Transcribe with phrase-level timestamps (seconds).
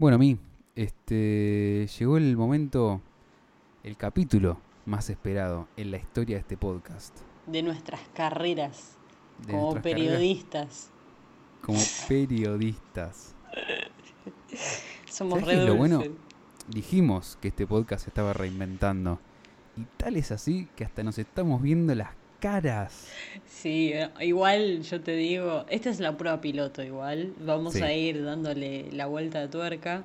[0.00, 0.38] Bueno, a mí,
[0.76, 3.02] este, llegó el momento,
[3.84, 7.14] el capítulo más esperado en la historia de este podcast.
[7.46, 8.96] De nuestras carreras
[9.46, 10.90] De como nuestras carreras periodistas.
[11.60, 11.78] como
[12.08, 13.34] periodistas.
[15.06, 16.02] Somos ¿Sabés qué es lo re bueno?
[16.68, 19.20] Dijimos que este podcast se estaba reinventando.
[19.76, 23.06] Y tal es así que hasta nos estamos viendo las caras.
[23.46, 27.34] Sí, eh, igual yo te digo, esta es la prueba piloto igual.
[27.44, 27.82] Vamos Sí.
[27.82, 30.02] a ir dándole la vuelta de tuerca.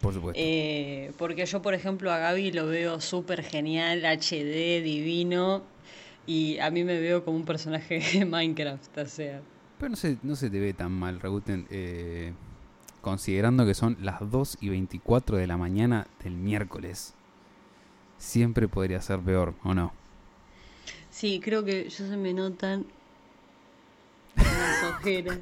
[0.00, 0.40] Por supuesto.
[0.42, 5.62] Eh, porque yo, por ejemplo, a Gaby lo veo súper genial, HD, divino.
[6.26, 9.42] Y a mí me veo como un personaje de Minecraft, o sea.
[9.78, 12.32] Pero no se, no se te ve tan mal, Raúl, eh,
[13.00, 17.14] considerando que son las 2 y 24 de la mañana del miércoles.
[18.18, 19.92] Siempre podría ser peor, ¿o no?
[21.10, 22.86] Sí, creo que ya se me notan
[24.36, 25.38] las ojeras.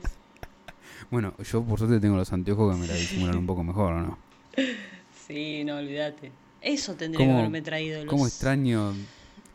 [1.11, 4.01] Bueno, yo por suerte tengo los anteojos que me la disimulan un poco mejor, ¿o
[4.01, 4.19] no?
[5.27, 6.33] Sí, no, olvídate.
[6.61, 7.99] Eso tendría que ¿Cómo- haberme traído.
[8.05, 8.11] Los...
[8.11, 8.95] Cómo extraño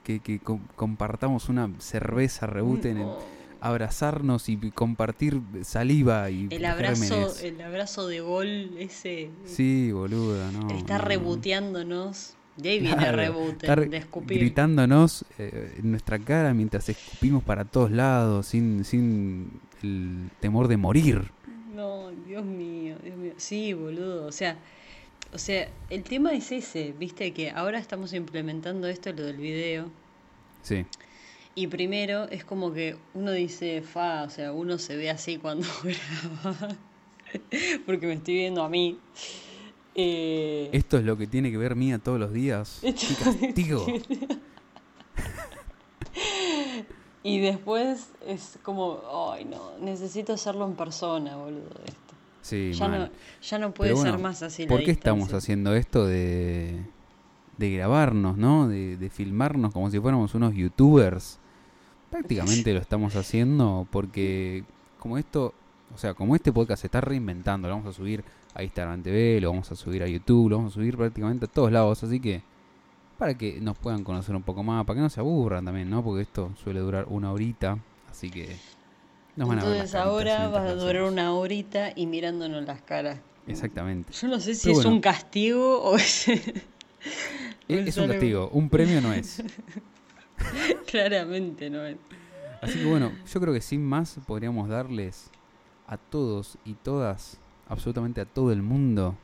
[0.04, 3.18] que, que com- compartamos una cerveza, rebuten, en No.
[3.60, 7.44] abrazarnos y compartir saliva y El abrazo, gérmenes.
[7.44, 10.70] el abrazo de gol ese Sí, boluda, no.
[10.78, 11.06] está no.
[11.06, 12.36] reboteándonos.
[12.56, 14.40] De ahí viene Claro, rebote, está re- de escupir.
[14.40, 20.78] gritándonos eh, en nuestra cara mientras escupimos para todos lados sin, sin el temor de
[20.78, 21.32] morir.
[21.76, 23.34] No, Dios mío, Dios mío.
[23.38, 24.26] Sí, boludo.
[24.28, 24.58] O sea,
[25.34, 29.92] o sea, el tema es ese, viste, que ahora estamos implementando esto, lo del video.
[30.62, 30.86] Sí,
[31.56, 35.68] Y primero es como que uno dice, fa, o sea, uno se ve así cuando
[35.84, 36.76] graba.
[37.86, 39.00] Porque me estoy viendo a mí.
[39.96, 42.80] Eh, esto es lo que tiene que ver Mía todos los días.
[42.82, 43.86] ¡Qué castigo!
[47.24, 49.02] y después es como,
[49.34, 52.00] ay no, necesito hacerlo en persona, boludo, esto.
[52.42, 53.10] Sí, Ya no,
[53.42, 56.84] ya no puede bueno, ser más así la ¿Por qué estamos haciendo esto de,
[57.58, 58.68] de grabarnos, no?
[58.68, 61.40] De, de filmarnos como si fuéramos unos youtubers.
[62.10, 64.66] Prácticamente lo estamos haciendo porque
[65.00, 65.54] como esto,
[65.94, 69.40] o sea, como este podcast se está reinventando, lo vamos a subir a Instagram TV,
[69.42, 72.20] lo vamos a subir a YouTube, lo vamos a subir prácticamente a todos lados, así
[72.20, 72.42] que
[73.18, 76.04] para que nos puedan conocer un poco más, para que no se aburran también, ¿no?
[76.04, 77.78] Porque esto suele durar una horita,
[78.10, 78.56] así que
[79.36, 82.82] nos van a ver Entonces ahora mientras va a durar una horita y mirándonos las
[82.82, 83.20] caras.
[83.48, 84.14] Exactamente.
[84.14, 84.96] Yo no sé si Pero es bueno.
[84.96, 86.28] un castigo o es...
[86.28, 89.42] Es, es un castigo, un premio no es.
[90.88, 91.98] Claramente no es.
[92.62, 95.30] Así que bueno, yo creo que sin más podríamos darles
[95.88, 97.40] a todos y todas,
[97.74, 99.16] absolutamente a todo el mundo,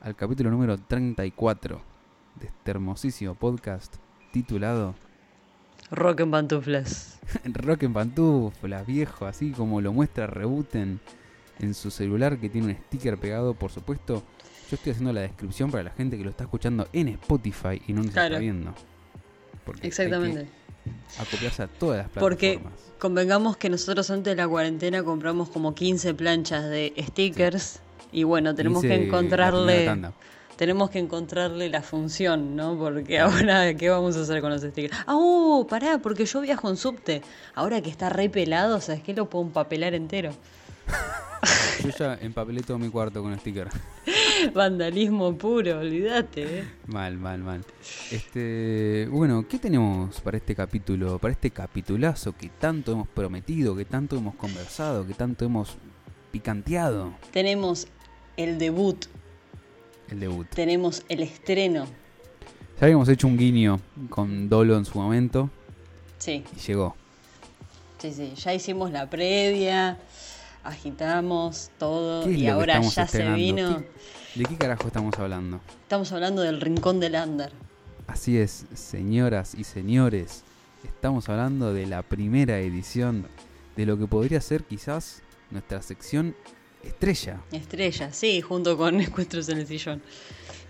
[0.00, 1.80] al capítulo número 34
[2.40, 3.94] de este hermosísimo podcast
[4.32, 4.94] titulado
[5.90, 7.20] Rock en pantuflas.
[7.44, 11.00] Rock en pantuflas, viejo, así como lo muestra Rebuten
[11.58, 14.22] en su celular que tiene un sticker pegado, por supuesto.
[14.70, 17.92] Yo estoy haciendo la descripción para la gente que lo está escuchando en Spotify y
[17.92, 18.34] no nos Claro.
[18.34, 18.74] está viendo.
[19.66, 20.48] Porque Exactamente.
[21.20, 22.80] acoplarse a todas las Porque plataformas.
[22.98, 27.80] convengamos que nosotros antes de la cuarentena compramos como 15 planchas de stickers
[28.12, 30.12] y bueno, tenemos Hice que encontrarle
[30.56, 32.78] tenemos que encontrarle la función, ¿no?
[32.78, 34.96] Porque ahora ¿qué vamos a hacer con los stickers?
[35.06, 37.22] Ah, oh, pará, porque yo viajo en subte.
[37.54, 39.14] Ahora que está re pelado, ¿sabes qué?
[39.14, 40.32] Lo puedo empapelar entero.
[41.82, 43.68] Yo ya empapelé todo mi cuarto con sticker.
[44.54, 46.64] Vandalismo puro, olvídate, ¿eh?
[46.86, 47.64] Mal, mal, mal.
[48.10, 51.18] Este, bueno, ¿qué tenemos para este capítulo?
[51.18, 55.76] Para este capitulazo que tanto hemos prometido, que tanto hemos conversado, que tanto hemos
[56.30, 57.12] picanteado.
[57.32, 57.88] Tenemos
[58.36, 59.06] el debut,
[60.08, 60.46] El debut.
[60.48, 61.86] tenemos el estreno.
[62.80, 65.50] Ya habíamos hecho un guiño con Dolo en su momento
[66.18, 66.96] Sí, y llegó.
[67.98, 68.32] sí, sí.
[68.36, 69.98] Ya hicimos la previa,
[70.64, 73.78] agitamos todo ¿Qué es y ahora ya se vino.
[74.34, 75.60] ¿Qué- ¿De qué carajo estamos hablando?
[75.82, 77.52] Estamos hablando del rincón del under.
[78.06, 80.42] Así es, señoras y señores,
[80.84, 83.26] estamos hablando de la primera edición
[83.76, 86.34] de lo que podría ser quizás nuestra sección
[86.84, 87.40] estrella.
[87.52, 90.02] Estrella, sí, junto con Encuentros en el Sillón.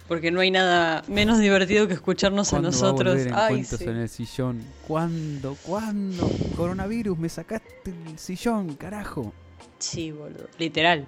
[0.08, 3.14] Porque no hay nada menos divertido que escucharnos a ¿Cuándo va nosotros.
[3.14, 3.84] volver Ay, encuentros sí.
[3.88, 4.62] en el sillón?
[4.86, 5.56] ¿Cuándo?
[5.62, 6.28] ¿Cuándo?
[6.56, 9.32] Coronavirus, me sacaste el sillón, carajo.
[9.78, 10.48] Sí, boludo.
[10.58, 11.06] Literal.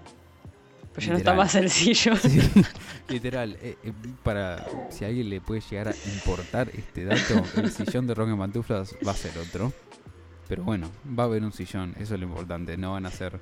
[0.95, 2.17] Pues ya no está más el sillón.
[2.17, 2.41] Sí,
[3.09, 3.59] literal.
[3.61, 3.93] eh, eh,
[4.23, 8.29] para si a alguien le puede llegar a importar este dato, el sillón de Rock
[8.31, 9.73] en Pantuflas va a ser otro.
[10.49, 10.89] Pero bueno,
[11.19, 12.77] va a haber un sillón, eso es lo importante.
[12.77, 13.41] No van a ser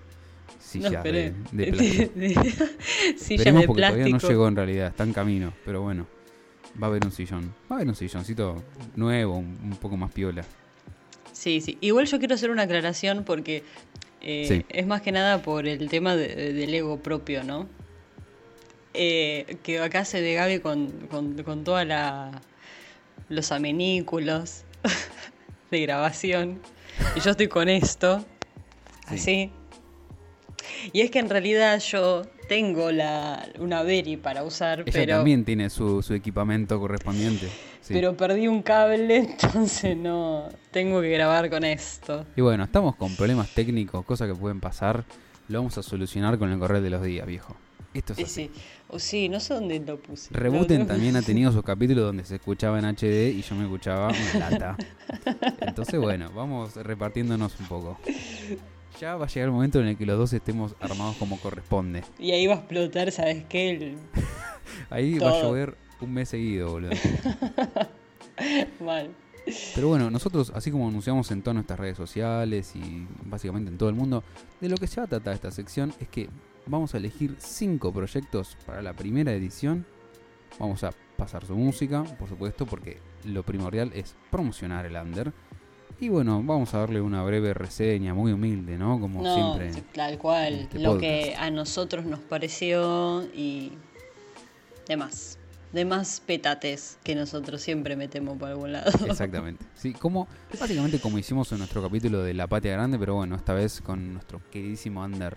[0.59, 1.35] sillas de, esperé.
[1.53, 2.65] de plástico.
[3.17, 5.53] Sillas Esperemos de porque todavía no llegó en realidad, está en camino.
[5.65, 6.07] Pero bueno,
[6.83, 7.55] va a haber un sillón.
[7.71, 8.63] Va a haber un silloncito
[8.97, 10.45] nuevo, un, un poco más piola.
[11.33, 11.79] Sí, sí.
[11.81, 13.63] Igual yo quiero hacer una aclaración porque
[14.21, 14.65] eh, Sí.
[14.69, 17.67] es más que nada por el tema de- del ego propio, ¿no?
[18.95, 22.31] eh, que acá hace de Gaby con, con, con toda la
[23.31, 24.65] los amenículos
[25.71, 26.61] de grabación.
[27.17, 28.19] Y yo estoy con esto.
[29.09, 29.15] Sí.
[29.15, 29.51] Así.
[30.93, 35.45] Y es que en realidad yo tengo la, una Beri para usar, Ella pero, también
[35.45, 37.49] tiene su, su equipamiento correspondiente.
[37.81, 37.95] Sí.
[37.95, 42.25] pero perdí un cable, entonces no tengo que grabar con esto.
[42.37, 45.05] Y bueno, estamos con problemas técnicos, cosas que pueden pasar.
[45.49, 47.57] Lo vamos a solucionar con el correr de los días, viejo.
[47.93, 48.33] Esto es Sí, así.
[48.33, 48.51] sí.
[48.89, 50.31] O sí, no sé dónde lo puse.
[50.33, 50.87] No, no.
[50.87, 54.51] también ha tenido sus capítulos donde se escuchaba en HD y yo me escuchaba una
[54.51, 54.77] lata.
[55.61, 57.99] Entonces, bueno, vamos repartiéndonos un poco.
[59.01, 62.03] Ya va a llegar el momento en el que los dos estemos armados como corresponde.
[62.19, 63.71] Y ahí va a explotar, ¿sabes qué?
[63.71, 63.97] El-
[64.91, 66.91] Ahí va a llover un mes seguido, boludo.
[68.81, 69.11] Mal.
[69.75, 73.89] Pero bueno, nosotros, así como anunciamos en todas nuestras redes sociales y básicamente en todo
[73.89, 74.23] el mundo,
[74.61, 76.29] de lo que se va a tratar esta sección es que
[76.67, 79.85] vamos a elegir cinco proyectos para la primera edición.
[80.61, 85.33] Vamos a pasar su música, por supuesto, porque lo primordial es promocionar el under.
[86.03, 88.99] Y bueno, vamos a darle una breve reseña, muy humilde, ¿no?
[88.99, 89.83] Como No, siempre.
[89.95, 90.55] tal cual.
[90.55, 91.01] este lo podcast.
[91.01, 93.71] que a nosotros nos pareció y
[94.89, 95.39] demás.
[95.73, 98.91] Demás petates que nosotros siempre metemos por algún lado.
[99.07, 99.65] Exactamente.
[99.77, 100.27] Sí, como,
[100.59, 104.13] básicamente como hicimos en nuestro capítulo de La Patria Grande, pero bueno, esta vez con
[104.15, 105.37] nuestro queridísimo under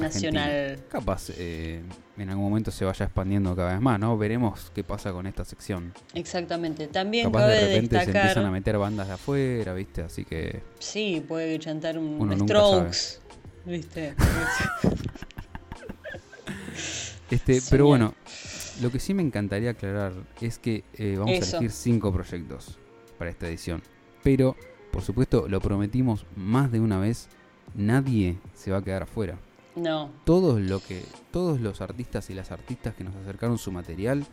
[0.00, 0.78] Nacional.
[0.88, 1.82] Capaz eh,
[2.16, 4.16] en algún momento se vaya expandiendo cada vez más, ¿no?
[4.16, 5.92] Veremos qué pasa con esta sección.
[6.14, 6.86] Exactamente.
[6.88, 8.50] También Capaz cabe de repente se empiezan a destacar.
[8.52, 10.02] meter bandas de afuera, ¿viste?
[10.02, 13.20] Así que Sí, puede chantar un Uno Strokes.
[13.64, 14.14] ¿Viste?
[17.30, 18.14] Este, pero bueno,
[18.82, 21.56] lo que sí me encantaría aclarar es que eh, vamos Eso.
[21.56, 22.78] a elegir cinco proyectos
[23.18, 23.82] para esta edición.
[24.22, 24.54] Pero,
[24.90, 27.28] por supuesto, lo prometimos más de una vez,
[27.74, 29.38] nadie se va a quedar afuera.
[29.76, 30.10] No.
[30.24, 34.26] Todos, lo que, todos los artistas y las artistas que nos acercaron su material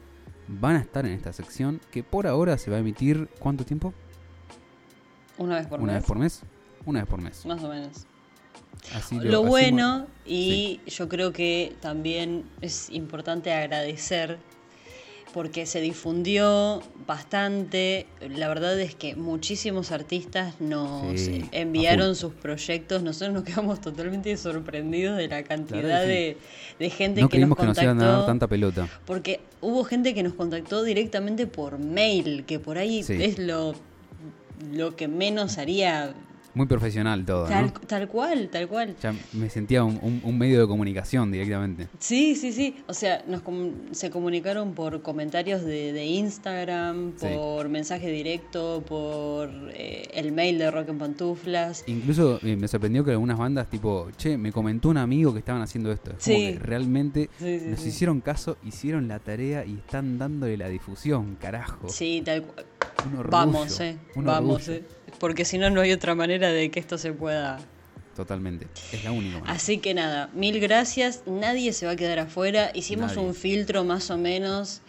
[0.48, 3.94] van a estar en esta sección que por ahora se va a emitir ¿cuánto tiempo?
[5.38, 6.02] Una vez por ¿Una mes.
[6.02, 6.42] vez por mes?
[6.86, 7.46] Una vez por mes.
[7.46, 8.06] Más o menos.
[8.96, 14.40] Así Lo bueno, y yo creo que también es importante agradecer
[15.34, 18.06] porque se difundió bastante.
[18.36, 23.04] La verdad es que muchísimos artistas nos Sí, enviaron sus proyectos.
[23.04, 26.38] Nosotros nos quedamos totalmente sorprendidos de la cantidad de,
[26.80, 28.26] de gente No que nos creímos que nos iban a dar contactó.
[28.28, 28.88] tanta pelota.
[29.06, 33.22] Porque hubo gente que nos contactó directamente por mail, que por ahí Sí.
[33.22, 33.74] es lo,
[34.72, 36.14] lo que menos haría.
[36.60, 37.72] Muy profesional todo, Tal, ¿no?
[37.88, 38.94] tal cual, tal cual.
[39.02, 41.88] Ya me sentía un, un- un medio de comunicación directamente.
[42.00, 42.76] Sí, sí, sí.
[42.88, 47.28] O sea, nos com- se comunicaron por comentarios de, de Instagram, Sí.
[47.34, 51.86] por mensaje directo, por eh, el mail de Rock en Pantuflas.
[51.88, 55.62] Incluso eh, me sorprendió que algunas bandas, tipo, che, me comentó un amigo que estaban
[55.62, 56.12] haciendo esto.
[56.12, 56.54] Es como Sí.
[56.56, 61.88] que realmente Sí, nos hicieron caso, hicieron la tarea y están dándole la difusión, carajo.
[61.88, 62.66] Sí, tal cual.
[63.06, 63.96] Un orgullo, Vamos, eh.
[64.16, 64.74] un Vamos, orgullo.
[64.74, 64.99] eh.
[65.18, 67.60] Porque si no, no hay otra manera de que esto se pueda
[68.16, 68.68] Totalmente.
[68.92, 69.54] Es la única manera.
[69.54, 71.24] Así que nada, mil gracias.
[71.26, 72.70] Nadie se va a quedar afuera.
[72.74, 73.28] Hicimos Nadie.
[73.30, 74.82] un filtro más o menos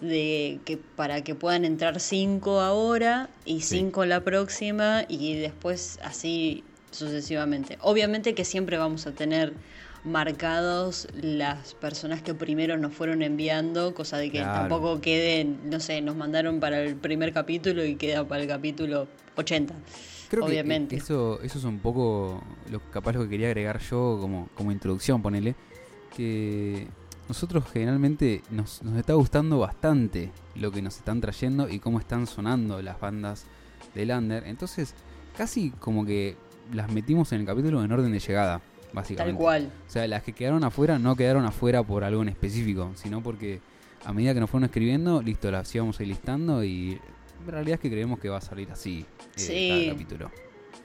[0.00, 3.78] de que para que puedan entrar cinco ahora y Sí.
[3.78, 6.62] cinco la próxima y después así
[6.92, 7.76] sucesivamente.
[7.80, 9.52] Obviamente que siempre vamos a tener
[10.04, 14.60] marcados las personas que primero nos fueron enviando, cosa de que Claro.
[14.60, 19.08] tampoco queden, no sé, nos mandaron para el primer capítulo y queda para el capítulo
[19.36, 19.74] 80.
[20.28, 20.96] Creo que, obviamente.
[20.96, 24.72] eh, eso, eso es un poco lo capaz lo que quería agregar yo como, como
[24.72, 25.54] introducción, ponele.
[26.14, 26.88] Que
[27.28, 32.26] nosotros generalmente nos, nos está gustando bastante lo que nos están trayendo y cómo están
[32.26, 33.44] sonando las bandas
[33.94, 34.44] del Under.
[34.46, 34.94] Entonces,
[35.36, 36.36] casi como que
[36.72, 38.60] las metimos en el capítulo en orden de llegada,
[38.92, 39.36] básicamente.
[39.36, 39.72] Tal cual.
[39.86, 43.60] O sea, las que quedaron afuera no quedaron afuera por algo en específico, sino porque
[44.04, 47.00] a medida que nos fueron escribiendo, listo, las íbamos a ir listando y
[47.44, 49.04] la realidad es que creemos que va a salir así
[49.36, 49.68] Sí.
[49.70, 50.30] cada capítulo.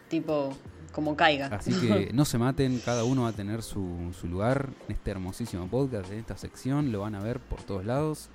[0.10, 0.54] Tipo,
[0.92, 1.48] como caiga.
[1.48, 5.12] Así que no se maten, cada uno va a tener su, su lugar en este
[5.12, 8.30] hermosísimo podcast, en esta sección, lo van a ver por todos lados.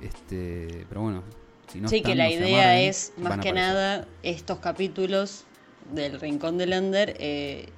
[0.00, 1.22] Este, pero bueno,
[1.72, 5.44] si no sí, están, que la no idea es, más que nada, estos capítulos
[5.92, 7.68] del Rincón del Under, eh,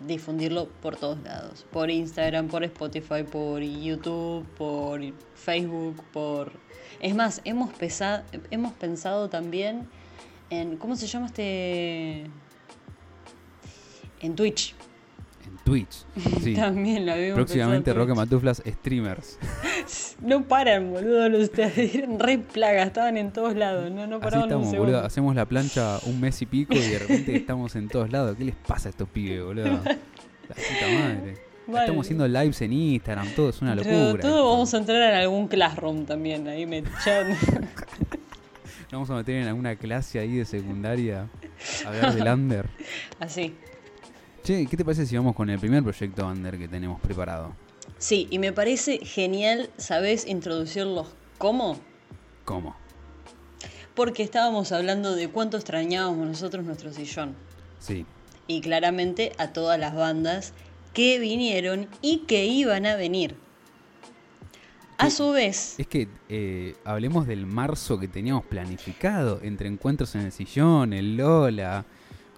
[0.00, 1.66] difundirlo por todos lados.
[1.70, 5.00] Por Instagram, por Spotify, por YouTube, por
[5.34, 6.52] Facebook, por...
[7.00, 9.88] Es más, hemos, pesa- hemos pensado también
[10.60, 10.76] en...
[10.76, 12.24] ¿Cómo se llama este...?
[14.20, 14.74] En Twitch.
[15.46, 16.04] En Twitch.
[16.40, 16.54] Sí.
[16.56, 18.14] También lo habíamos Próximamente Roque.
[18.14, 19.38] Matuflas streamers.
[20.20, 24.44] No paran, boludo, los eran re plaga, estaban en todos lados, no, no Así paraban
[24.44, 24.92] un estamos, segundo.
[24.92, 25.04] boludo.
[25.06, 28.36] Hacemos la plancha un mes y pico y de repente estamos en todos lados.
[28.36, 29.64] ¿Qué les pasa a estos pibes, boludo?
[29.66, 31.36] La puta madre.
[31.66, 34.22] Estamos haciendo lives en Instagram, todo es una Pero locura.
[34.22, 34.50] todo esto.
[34.50, 36.46] vamos a entrar en algún classroom también.
[36.46, 36.84] Ahí me
[38.92, 41.30] Nos vamos a meter en alguna clase ahí de secundaria
[41.82, 42.68] a hablar del under.
[43.20, 43.54] Así.
[44.44, 47.56] Che, ¿qué te parece si vamos con el primer proyecto under que tenemos preparado?
[47.96, 51.08] Sí, y me parece genial, ¿sabes introducirlos
[51.38, 51.80] cómo?
[52.44, 52.76] ¿Cómo?
[53.94, 57.34] Porque estábamos hablando de cuánto extrañábamos nosotros nuestro sillón.
[57.78, 58.04] Sí,
[58.46, 60.52] Y claramente a todas las bandas
[60.92, 63.36] que vinieron y que iban a venir.
[65.06, 70.22] A su vez, es que eh, hablemos del marzo que teníamos planificado, entre encuentros en
[70.22, 71.84] el sillón, el Lola.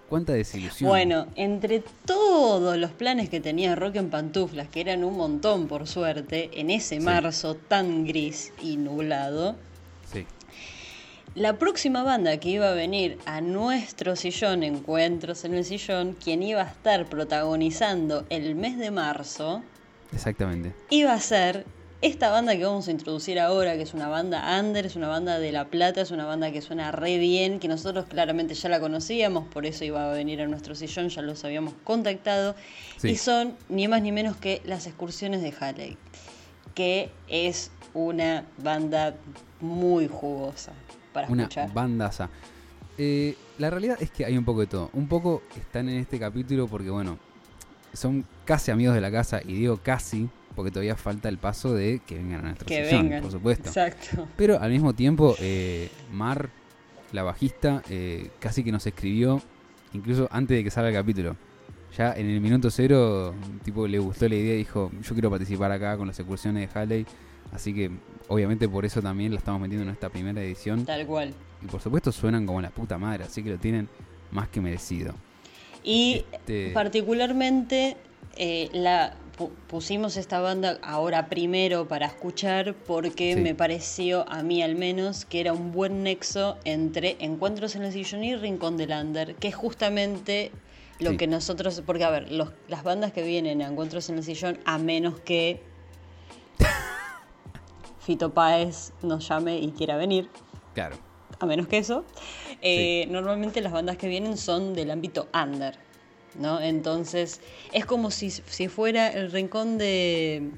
[0.09, 0.87] Cuánta desilusión.
[0.87, 5.87] bueno, entre todos los planes que tenía Rock en Pantuflas, que eran un montón por
[5.87, 7.01] suerte, en ese Sí.
[7.01, 9.55] marzo tan gris y nublado,
[10.13, 10.25] Sí,
[11.33, 16.43] La próxima banda que iba a venir a nuestro sillón, Encuentros en el Sillón, quien
[16.43, 19.63] iba a estar protagonizando el mes de marzo,
[20.13, 20.73] exactamente.
[20.91, 21.65] iba a ser
[22.05, 25.39] esta banda que vamos a introducir ahora, que es una banda under, es una banda
[25.39, 28.79] de La Plata, es una banda que suena re bien, que nosotros claramente ya la
[28.79, 32.55] conocíamos, por eso iba a venir a nuestro sillón, ya los habíamos contactado,
[32.97, 33.09] Sí.
[33.09, 35.97] y son ni más ni menos que las excursiones de Halley,
[36.75, 39.15] que es una banda
[39.61, 40.73] muy jugosa
[41.13, 41.73] para Una escuchar.
[41.73, 42.29] bandaza.
[42.97, 44.89] Eh, la realidad es que hay un poco de todo.
[44.93, 47.17] Un poco están en este capítulo porque, bueno,
[47.93, 52.01] son casi amigos de la casa, y digo casi porque todavía falta el paso de
[52.05, 53.21] que vengan a nuestro que sillón, vengan.
[53.23, 53.67] por supuesto.
[53.69, 54.27] Exacto.
[54.37, 56.49] Pero al mismo tiempo, eh, Mar,
[57.11, 59.41] la bajista, eh, casi que nos escribió,
[59.93, 61.35] incluso antes de que salga el capítulo.
[61.97, 63.33] Ya en el minuto cero,
[63.63, 66.79] tipo, le gustó la idea y dijo, yo quiero participar acá con las excursiones de
[66.79, 67.05] Halley.
[67.53, 67.89] Así que,
[68.27, 70.83] obviamente, por eso también la estamos metiendo en esta primera edición.
[70.85, 71.33] Tal cual.
[71.63, 73.87] Y por supuesto suenan como la puta madre, así que lo tienen
[74.31, 75.13] más que merecido.
[75.83, 77.95] Y Este- particularmente
[78.37, 83.41] eh, la pu- pusimos esta banda ahora primero para escuchar porque Sí.
[83.41, 87.91] me pareció a mí al menos que era un buen nexo entre Encuentros en el
[87.91, 90.51] Sillón y Rincón del Under, que es justamente
[90.99, 91.17] lo Sí.
[91.17, 94.59] que nosotros, porque a ver, los- las bandas que vienen a Encuentros en el Sillón,
[94.65, 95.61] a menos que
[97.99, 100.29] Fito Páez nos llame y quiera venir,
[100.73, 100.97] Claro,
[101.39, 102.05] a menos que eso.
[102.61, 105.77] Eh, Normalmente las bandas que vienen son del ámbito under,
[106.39, 106.61] ¿no?
[106.61, 107.41] Entonces
[107.73, 110.51] es como si, si fuera el rincón de...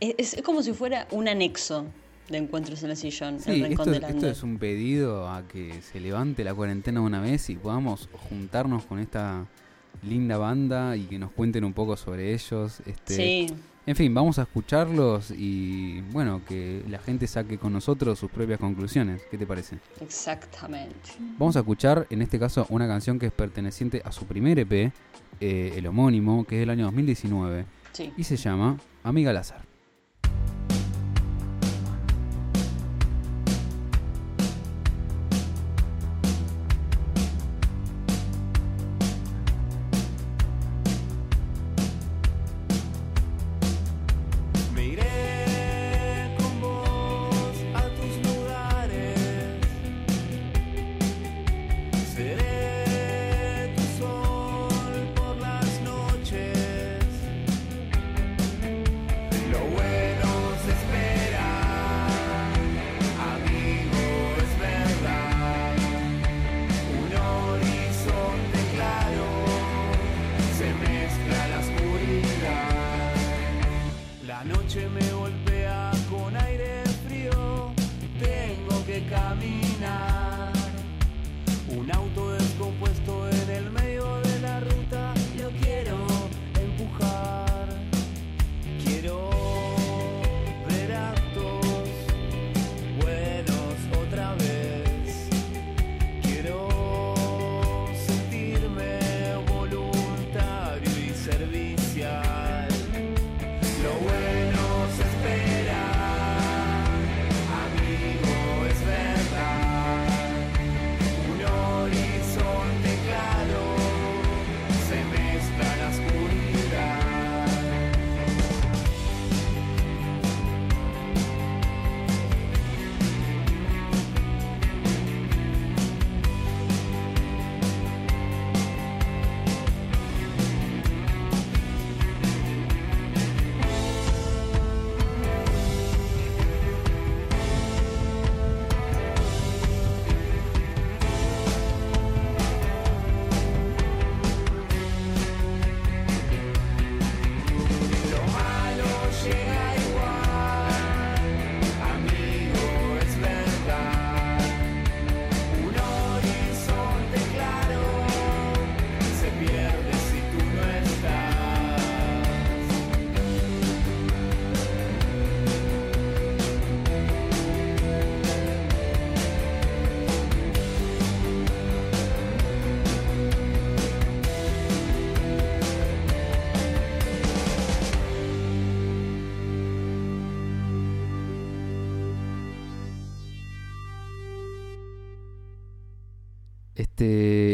[0.00, 1.86] Es, es como si fuera un anexo
[2.28, 5.46] de encuentros en el sillón, sí, el rincón esto, del esto es un pedido a
[5.46, 9.46] que se levante la cuarentena una vez y podamos juntarnos con esta
[10.02, 12.80] linda banda y que nos cuenten un poco sobre ellos.
[12.86, 13.46] Este, Sí,
[13.84, 18.60] En fin, vamos a escucharlos y bueno, que la gente saque con nosotros sus propias
[18.60, 19.22] conclusiones.
[19.30, 19.78] ¿Qué te parece?
[20.00, 21.10] exactamente.
[21.38, 24.92] Vamos a escuchar en este caso una canción que es perteneciente a su primer EP,
[25.40, 28.12] eh, el homónimo, que es del año 2019, Sí.
[28.16, 29.64] y se llama Amiga Lázaro.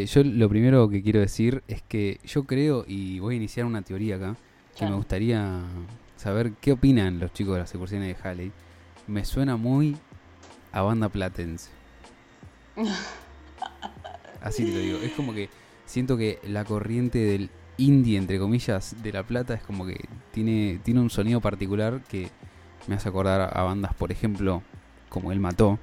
[0.08, 3.82] Yo lo primero que quiero decir es que yo creo, y voy a iniciar una
[3.82, 4.36] teoría acá,
[4.76, 5.62] que me gustaría
[6.16, 8.52] saber qué opinan los chicos de las excursiones de Halley.
[9.06, 9.96] Me suena muy
[10.72, 11.70] a banda platense.
[14.40, 14.98] Así te lo digo.
[14.98, 15.50] Es como que
[15.84, 20.80] siento que la corriente del indie, entre comillas, de La Plata es como que tiene,
[20.84, 22.28] tiene un sonido particular que
[22.86, 24.62] me hace acordar a bandas, por ejemplo,
[25.08, 25.78] como Él Mató.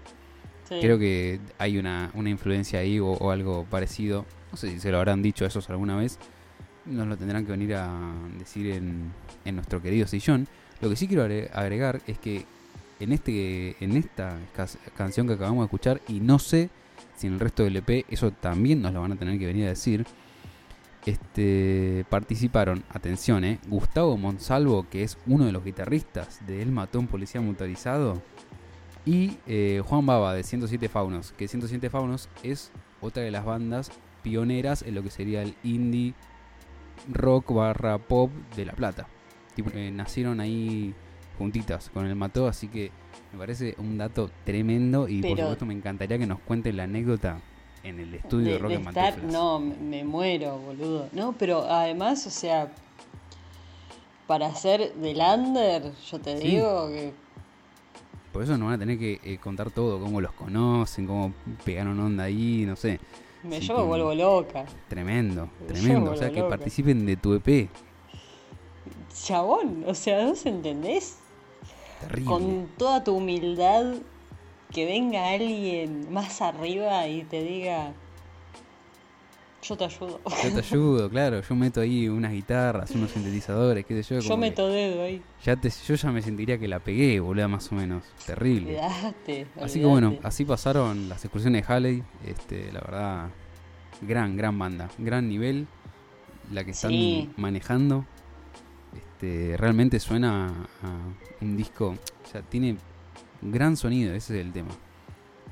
[0.70, 4.26] Creo que hay una, una influencia ahí o, o algo parecido.
[4.52, 6.18] No sé si se lo habrán dicho a esos alguna vez.
[6.86, 7.92] Nos lo tendrán que venir a
[8.38, 9.12] decir en,
[9.44, 10.48] en nuestro querido sillón.
[10.82, 12.46] Lo que sí quiero agre- agregar es que
[13.00, 14.38] en, este, en esta
[14.96, 16.70] canción que acabamos de escuchar, y no sé
[17.16, 19.66] si en el resto del EP, eso también nos lo van a tener que venir
[19.66, 20.06] a decir.
[21.06, 27.06] Este, participaron, atención, eh, Gustavo Monsalvo, que es uno de los guitarristas de El Matón
[27.08, 28.24] Policía Motorizado,
[29.06, 32.72] y eh, Juan Baba de 107 Faunos, que 107 Faunos es
[33.02, 33.92] otra de las bandas
[34.24, 36.14] pioneras en lo que sería el indie
[37.12, 39.08] rock barra pop de La Plata.
[39.56, 40.94] Tipo, eh, nacieron ahí
[41.38, 42.92] juntitas con el Mató, así que
[43.32, 47.42] me parece un dato tremendo y por supuesto me encantaría que nos cuenten la anécdota
[47.84, 51.08] en el estudio de, de, rock de estar, no, me, me muero, boludo.
[51.12, 52.72] No, pero además, o sea,
[54.28, 56.48] para ser del under, yo te Sí.
[56.48, 57.14] digo que
[58.36, 61.33] Por eso nos van a tener que eh, contar todo, cómo los conocen, cómo
[61.64, 63.00] pegaron onda ahí, no sé.
[63.44, 64.66] me, yo me vuelvo loca.
[64.90, 66.12] Tremendo, tremendo.
[66.12, 66.50] me O sea, que loca.
[66.50, 67.70] participen de tu EP.
[69.24, 71.20] Chabón, o sea, ¿no se entendés?
[72.01, 72.25] Terrible.
[72.29, 73.86] Con toda tu humildad,
[74.70, 77.94] que venga alguien más arriba y te diga,
[79.68, 80.20] yo te ayudo.
[80.44, 81.42] Yo te ayudo, claro.
[81.42, 84.22] Yo meto ahí unas guitarras, unos sintetizadores, qué sé yo.
[84.22, 85.22] Yo meto dedo ahí.
[85.44, 88.04] ya te, yo ya me sentiría que la pegué, boludo, más o menos.
[88.25, 88.78] Terrible.
[88.80, 92.04] Olvidate, Así que bueno, así pasaron las excursiones de Halley.
[92.25, 93.30] Este, la verdad,
[94.01, 94.90] gran, gran banda.
[94.98, 95.68] Gran nivel.
[96.51, 97.30] La que están Sí.
[97.38, 98.06] manejando.
[98.96, 100.48] Este, realmente suena
[100.84, 101.96] a un disco.
[102.24, 102.78] O sea, tiene
[103.42, 104.70] un gran sonido, ese es el tema.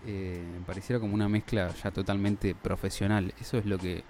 [0.05, 3.33] Eh, pareciera como una mezcla ya totalmente profesional.
[3.39, 4.03] Eso es lo que,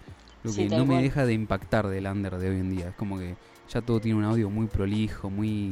[0.43, 2.89] lo que no me deja de impactar del under de hoy en día.
[2.89, 3.35] Es como que
[3.69, 5.69] ya todo tiene un audio muy prolijo, muy,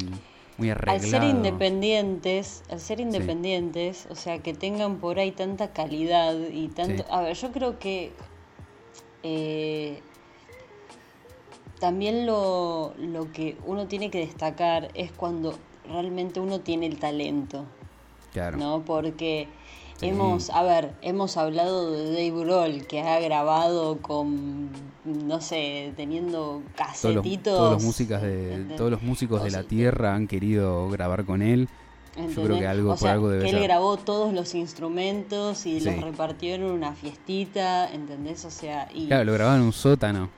[0.58, 1.00] muy arreglado.
[1.04, 6.68] Al ser independientes, al ser independientes, o sea, que tengan por ahí tanta calidad y
[6.68, 7.04] tanto...
[7.04, 7.10] Sí.
[7.10, 8.12] A ver, yo creo que
[9.24, 10.02] eh,
[11.80, 15.58] también lo, lo que uno tiene que destacar es cuando
[15.90, 17.66] realmente uno tiene el talento,
[18.32, 18.58] Claro.
[18.58, 18.84] ¿no?
[18.86, 19.48] Porque
[20.02, 20.08] Sí.
[20.10, 24.70] hemos, a ver, hemos hablado de Dave Grohl, que ha grabado con,
[25.06, 27.58] no sé, teniendo los, casetitos.
[27.58, 28.78] todos los músicas de ¿entendés?
[28.78, 31.70] todos los músicos de la tierra han querido grabar con él
[32.18, 32.60] yo creo ¿Entendés?
[32.60, 35.80] que algo o por sea, algo debe que él ser grabó todos los instrumentos y
[35.80, 36.02] los Sí.
[36.02, 38.44] repartió en una fiestita, ¿entendés?
[38.44, 40.30] O sea, y claro lo grababan en un sótano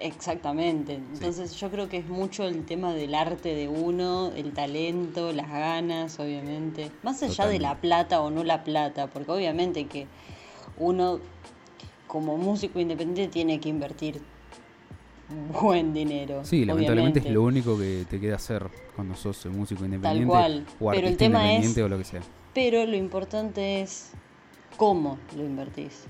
[0.00, 0.94] exactamente.
[0.94, 5.48] Entonces yo creo que es mucho el tema del arte de uno, el talento, las
[5.50, 6.90] ganas, obviamente.
[7.02, 10.06] Más allá de la plata o no la plata, porque obviamente que
[10.78, 11.20] uno
[12.06, 14.20] como músico independiente tiene que invertir
[15.62, 16.44] buen dinero.
[16.44, 20.66] sí lamentablemente es lo único que te queda hacer cuando sos músico independiente cual.
[20.78, 22.20] o Pero el artista tema es- independiente o lo que sea
[22.52, 24.10] Pero lo importante es
[24.76, 26.04] cómo lo invertís.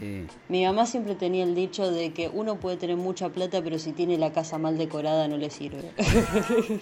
[0.00, 0.26] Sí.
[0.48, 3.92] Mi mamá siempre tenía el dicho de que uno puede tener mucha plata, pero si
[3.92, 5.92] tiene la casa mal decorada no le sirve.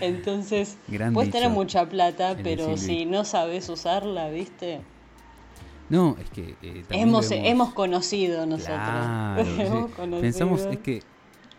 [0.00, 4.80] Entonces, Gran puedes tener mucha plata, pero si no sabes usarla, ¿viste?
[5.88, 8.76] no es que eh, también Hemos, hemos conocido nosotros.
[8.76, 9.62] Claro, sí.
[9.62, 10.20] Hemos conocido.
[10.20, 11.02] Pensamos, es que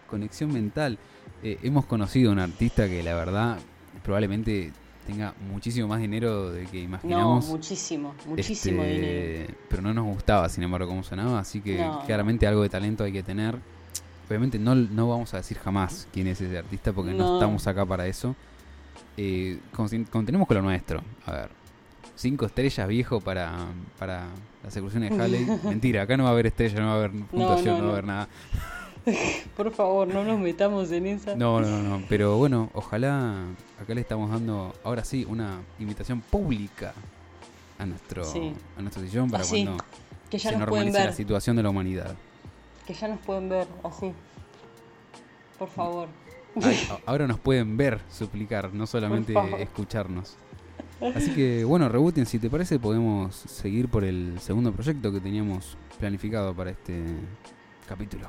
[0.08, 1.00] conexión mental.
[1.42, 3.58] Eh, hemos conocido a un artista que la verdad
[4.04, 4.72] probablemente
[5.10, 7.48] tenga muchísimo más dinero de que No, imaginamos.
[7.48, 9.54] muchísimo, muchísimo Este, dinero.
[9.69, 11.39] Pero no nos gustaba, sin embargo, cómo sonaba.
[11.39, 13.58] Así que No, claramente algo de talento hay que tener.
[14.28, 17.34] Obviamente no, no vamos a decir jamás quién es ese artista porque no, No.
[17.36, 18.36] estamos acá para eso.
[19.17, 21.02] Eh, con- contenemos con lo nuestro.
[21.26, 21.50] A ver,
[22.15, 23.58] cinco estrellas viejo para,
[23.98, 24.28] para
[24.63, 25.45] las ejecuciones de Halley.
[25.63, 27.80] Mentira, acá no va a haber estrella, no va a haber puntuación, no, no, va
[27.80, 27.91] a no.
[27.93, 28.30] haber nada.
[29.58, 31.36] Por favor, no nos metamos en esa.
[31.36, 32.06] No, no, no, no.
[32.08, 33.45] Pero bueno, ojalá
[33.82, 36.94] acá le estamos dando ahora sí una invitación pública
[37.78, 38.54] a nuestro, Sí.
[38.78, 39.84] a nuestro sillón para Así, cuando
[40.30, 41.13] que ya se nos pueden normalice la ver.
[41.13, 42.15] situación de la humanidad.
[42.86, 44.12] Que ya nos pueden ver así.
[45.58, 46.08] Por favor.
[46.62, 50.36] Ay, ahora nos pueden ver suplicar, no solamente escucharnos.
[51.15, 55.78] Así que bueno, Rebooting, si te parece podemos seguir por el segundo proyecto que teníamos
[55.98, 57.02] planificado para este
[57.88, 58.28] capítulo.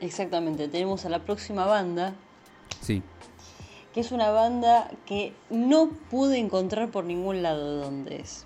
[0.00, 2.14] Exactamente, tenemos a la próxima banda,
[2.80, 3.02] Sí,
[3.94, 8.44] que es una banda que no pude encontrar por ningún lado de dónde es.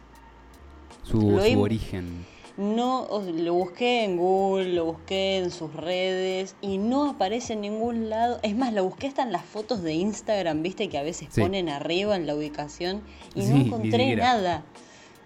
[1.04, 1.26] su,
[1.60, 2.26] origen.
[2.58, 8.10] No, lo busqué en Google, lo busqué en sus redes y no aparece en ningún
[8.10, 8.40] lado.
[8.42, 11.40] Es más, lo busqué hasta en las fotos de Instagram, viste que a veces Sí.
[11.40, 13.02] ponen arriba en la ubicación
[13.34, 14.64] y Sí, no encontré nada.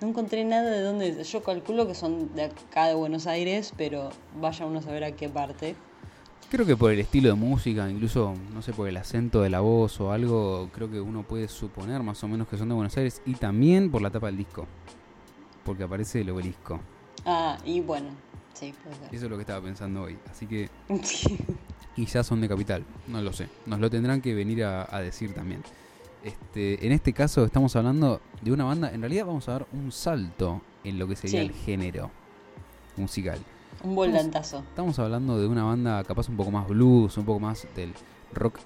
[0.00, 1.24] No encontré nada de dónde.
[1.24, 5.12] Yo calculo que son de acá de Buenos Aires, pero vaya uno a saber a
[5.12, 5.74] qué parte.
[6.52, 9.60] Creo que por el estilo de música, incluso, no sé, por el acento de la
[9.60, 12.94] voz o algo, creo que uno puede suponer más o menos que son de Buenos
[12.98, 14.66] Aires y también por la tapa del disco.
[15.64, 16.78] Porque aparece el obelisco.
[17.24, 18.08] Ah, y bueno,
[18.52, 19.14] sí, puede ser.
[19.14, 20.18] Eso es lo que estaba pensando hoy.
[20.30, 20.68] Así que
[21.96, 23.48] quizás son de capital, no lo sé.
[23.64, 25.62] Nos lo tendrán que venir a, a decir también.
[26.22, 29.90] Este, en este caso estamos hablando de una banda, en realidad vamos a dar un
[29.90, 31.46] salto en lo que sería Sí.
[31.46, 32.10] el género
[32.98, 33.38] musical.
[33.84, 34.58] Un volantazo.
[34.68, 37.92] Estamos hablando de una banda capaz un poco más blues, un poco más del
[38.32, 38.58] rock,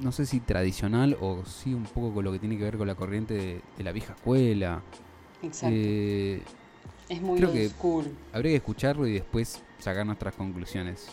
[0.00, 2.86] no sé si tradicional o sí un poco con lo que tiene que ver con
[2.86, 4.80] la corriente de, de la vieja escuela.
[5.42, 5.74] Exacto.
[5.78, 6.42] Eh,
[7.08, 8.06] es muy creo que- school.
[8.32, 11.08] habría que escucharlo y después sacar nuestras conclusiones.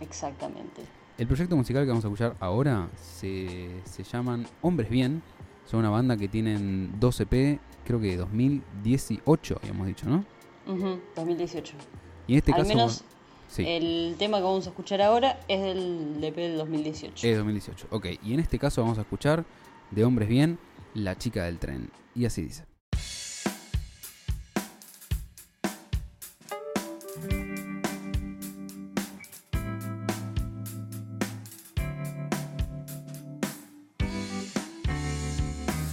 [0.00, 0.82] Exactamente.
[1.18, 5.22] El proyecto musical que vamos a escuchar ahora se, se llaman Hombres Bien.
[5.64, 10.24] Son una banda que tienen 2 EP, creo que 2018, habíamos dicho, ¿no?
[10.66, 11.74] Ujú, 2018.
[12.32, 12.68] Y en este Al caso.
[12.68, 13.04] menos
[13.50, 17.26] sí, el tema que vamos a escuchar ahora es del EP del 2018.
[17.26, 17.88] es 2018.
[17.90, 19.44] Ok, y en este caso vamos a escuchar
[19.90, 20.58] de Hombres Bien,
[20.94, 21.90] La chica del tren.
[22.14, 22.64] Y así dice.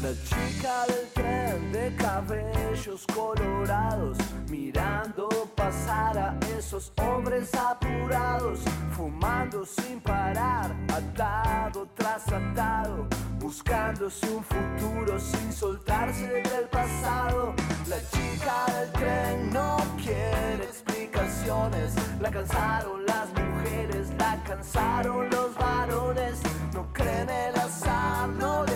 [0.09, 4.17] La chica del tren de cabellos colorados,
[4.49, 13.07] mirando pasar a esos hombres apurados, fumando sin parar, atado tras atado,
[13.39, 17.53] buscándose un futuro sin soltarse del pasado.
[17.87, 26.39] La chica del tren no quiere explicaciones, la cansaron las mujeres, la cansaron los varones,
[26.73, 28.68] no creen el azar, no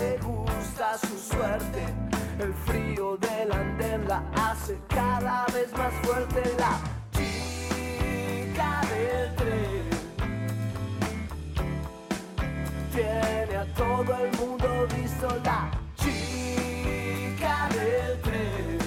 [0.98, 1.84] su suerte.
[2.38, 6.78] El frío del andén la hace cada vez más fuerte la
[7.12, 9.90] chica del tren.
[12.92, 18.78] Tiene a todo el mundo visto la chica del tren.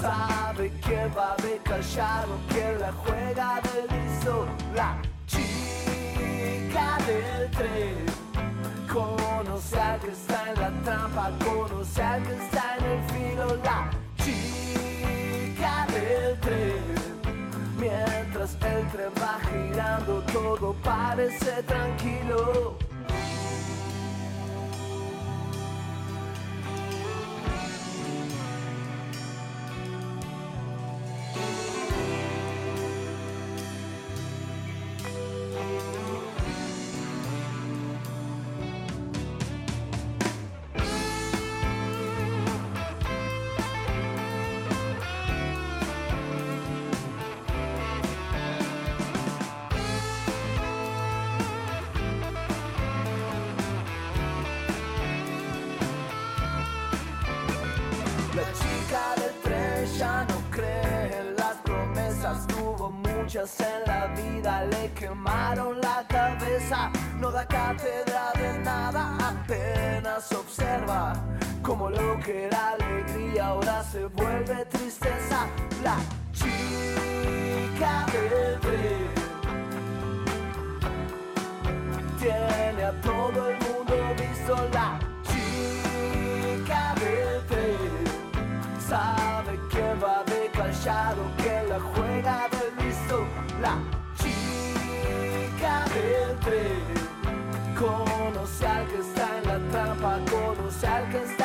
[0.00, 4.46] Sabe quién va de callado, quién la juega del listo.
[4.74, 8.21] La chica del tren.
[9.52, 13.56] Conoce al que está en la trampa, conoce al que está en el filo.
[13.62, 16.82] La chica del tren.
[17.76, 22.78] Mientras el tren va girando, todo parece tranquilo.
[63.34, 71.14] En la vida, le quemaron la cabeza, no da cátedra de nada, apenas observa
[71.62, 75.46] como lo que era alegría ahora se vuelve tristeza.
[75.82, 75.96] La
[76.32, 78.04] chica
[78.60, 79.08] tren
[82.18, 86.94] tiene a todo el mundo visto la chica
[87.48, 88.04] tren.
[88.78, 92.51] Sabe que va de callado, que la juega
[93.60, 93.76] La
[94.16, 97.02] chica del tren.
[97.78, 101.41] Conoce al que está en la trampa, conoce al que está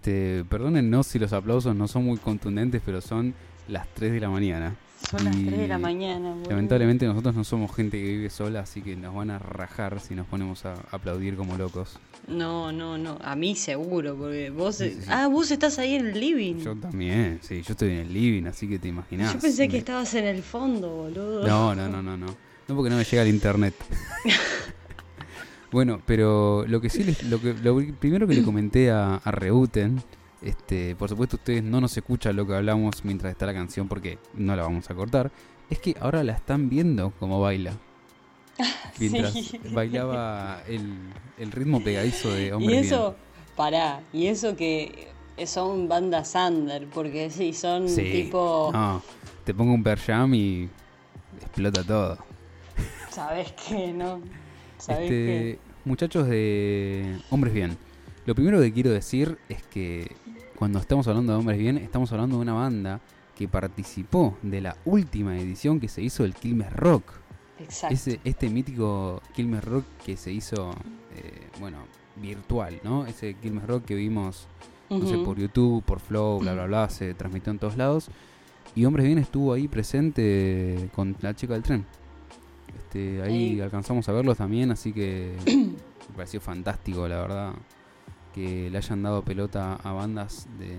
[0.00, 3.34] Este, perdónennos si los aplausos no son muy contundentes, pero son
[3.68, 4.74] las 3 de la mañana.
[5.10, 6.48] Son las Y 3 de la mañana, boludo.
[6.48, 10.14] Lamentablemente nosotros no somos gente que vive sola, así que nos van a rajar si
[10.14, 11.98] nos ponemos a aplaudir como locos.
[12.28, 13.18] No, no, no.
[13.22, 14.76] A mí seguro, porque vos.
[14.76, 15.08] Sí, sí, sí.
[15.10, 16.64] Ah, vos estás ahí en el living.
[16.64, 19.34] Yo también, sí, yo estoy en el living, así que te imaginas.
[19.34, 21.46] Yo pensé que estabas en el fondo, boludo.
[21.46, 22.26] No, no, no, no, no.
[22.68, 23.74] No porque no me llega el internet.
[25.72, 29.30] bueno, pero lo que sí, les- lo que lo primero que le comenté a, a
[29.30, 30.02] Reuten,
[30.42, 34.18] este, por supuesto ustedes no nos escuchan lo que hablamos mientras está la canción porque
[34.34, 35.30] no la vamos a cortar,
[35.68, 37.72] es que ahora la están viendo como baila.
[38.98, 39.58] Mientras Sí.
[39.72, 40.98] bailaba el,
[41.38, 43.14] el ritmo pegadizo de Y Hombres eso,
[43.56, 45.08] pará, y eso que
[45.46, 47.96] son bandas under, porque sí, son Bien.
[47.96, 48.02] Sí.
[48.12, 48.70] tipo.
[48.72, 49.02] No,
[49.44, 50.68] te pongo un per jam y
[51.40, 52.18] explota todo.
[53.10, 54.20] ¿Sabes qué, no?
[54.80, 57.76] ¿Sabes Este, muchachos de Hombres Bien,
[58.26, 60.16] lo primero que quiero decir es que
[60.56, 63.00] cuando estamos hablando de Hombres Bien, estamos hablando de una banda
[63.36, 67.04] que participó de la última edición que se hizo del Quilmes Rock.
[67.58, 67.94] Exacto.
[67.94, 70.70] Ese, este mítico Quilmes Rock que se hizo,
[71.16, 71.78] eh, bueno,
[72.16, 73.06] virtual, ¿no?
[73.06, 74.46] Ese Quilmes Rock que vimos,
[74.88, 75.24] no sé, Ujú.
[75.24, 78.08] por YouTube, por Flow, bla, bla, bla, se transmitió en todos lados.
[78.74, 81.86] Y Hombres Bien estuvo ahí presente con la chica del tren.
[82.90, 87.52] Este, ahí alcanzamos a verlos también, así que me pareció fantástico, la verdad,
[88.34, 90.76] que le hayan dado pelota a bandas de,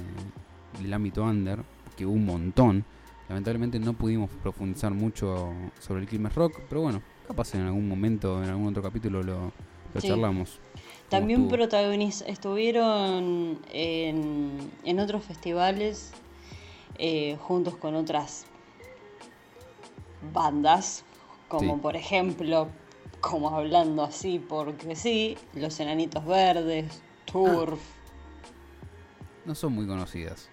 [0.82, 1.60] del ámbito under,
[1.95, 2.84] que hubo un montón.
[3.30, 8.43] Lamentablemente no pudimos profundizar mucho sobre el Quilmes Rock, pero bueno, capaz en algún momento,
[8.43, 9.54] en algún otro capítulo lo,
[9.93, 10.10] lo Sí.
[10.10, 10.60] charlamos.
[11.08, 16.12] También protagoniz estuvieron en, en otros festivales
[16.97, 18.45] eh, juntos con otras
[20.34, 21.06] bandas,
[21.52, 21.82] como Sí.
[21.82, 22.68] por ejemplo,
[23.20, 27.80] como hablando así porque sí, Los Enanitos Verdes, Turf.
[29.46, 30.50] No son muy conocidas.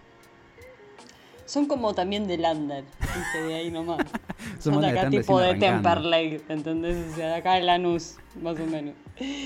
[1.46, 3.42] Son como también de Lander, ¿viste?
[3.42, 3.98] de ahí nomás.
[4.60, 5.54] Son Son de acá tipo de.
[5.54, 7.12] Temperley, ¿entendés?
[7.12, 8.94] O sea, de acá de Lanús, más o menos.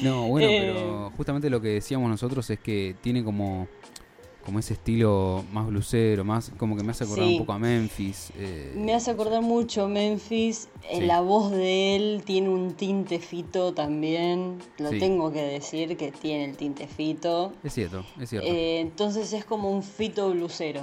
[0.02, 0.72] No, bueno, Eh.
[0.74, 3.68] pero justamente lo que decíamos nosotros es que tiene como,
[4.44, 7.32] como ese estilo más blusero, más como que me hace acordar Sí.
[7.34, 8.32] un poco a Memphis.
[8.36, 10.68] eh, Me hace acordar mucho Memphis.
[10.90, 11.06] eh, Sí.
[11.06, 14.58] La voz de él tiene un tinte fito también.
[14.78, 14.98] Lo Sí.
[14.98, 17.52] tengo que decir que tiene el tinte fito.
[17.62, 18.48] Es cierto, es cierto.
[18.48, 20.82] Eh, entonces es como un fito blusero.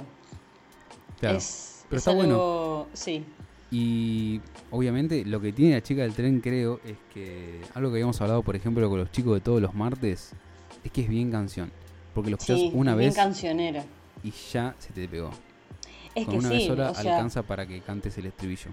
[1.18, 1.36] claro.
[1.36, 2.34] Es, pero es está bueno.
[2.34, 3.24] algo- Sí,
[3.72, 4.40] Y
[4.72, 8.42] obviamente lo que tiene la chica del tren, creo, es que algo que habíamos hablado,
[8.42, 10.32] por ejemplo, con los chicos de todos los martes,
[10.82, 11.70] es que es bien canción.
[12.20, 13.84] Porque lo escuchás sí, una vez cancionera.
[14.22, 15.30] y ya se te pegó.
[16.14, 18.70] Es Con que una sí, vez sola o sea, alcanza para que cantes el estribillo.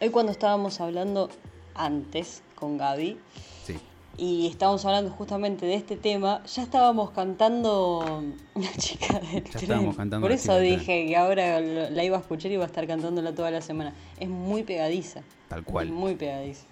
[0.00, 1.28] hoy cuando estábamos hablando
[1.74, 3.16] antes con Gaby
[3.64, 3.76] Sí.
[4.16, 8.22] y estábamos hablando justamente de este tema, ya estábamos cantando
[8.54, 9.62] La chica del Ya tren.
[9.62, 12.86] estábamos cantando Por eso dije que ahora la iba a escuchar y iba a estar
[12.86, 13.92] cantándola toda la semana.
[14.20, 15.22] Es muy pegadiza.
[15.48, 15.88] Tal cual.
[15.90, 16.64] Muy pegadiza.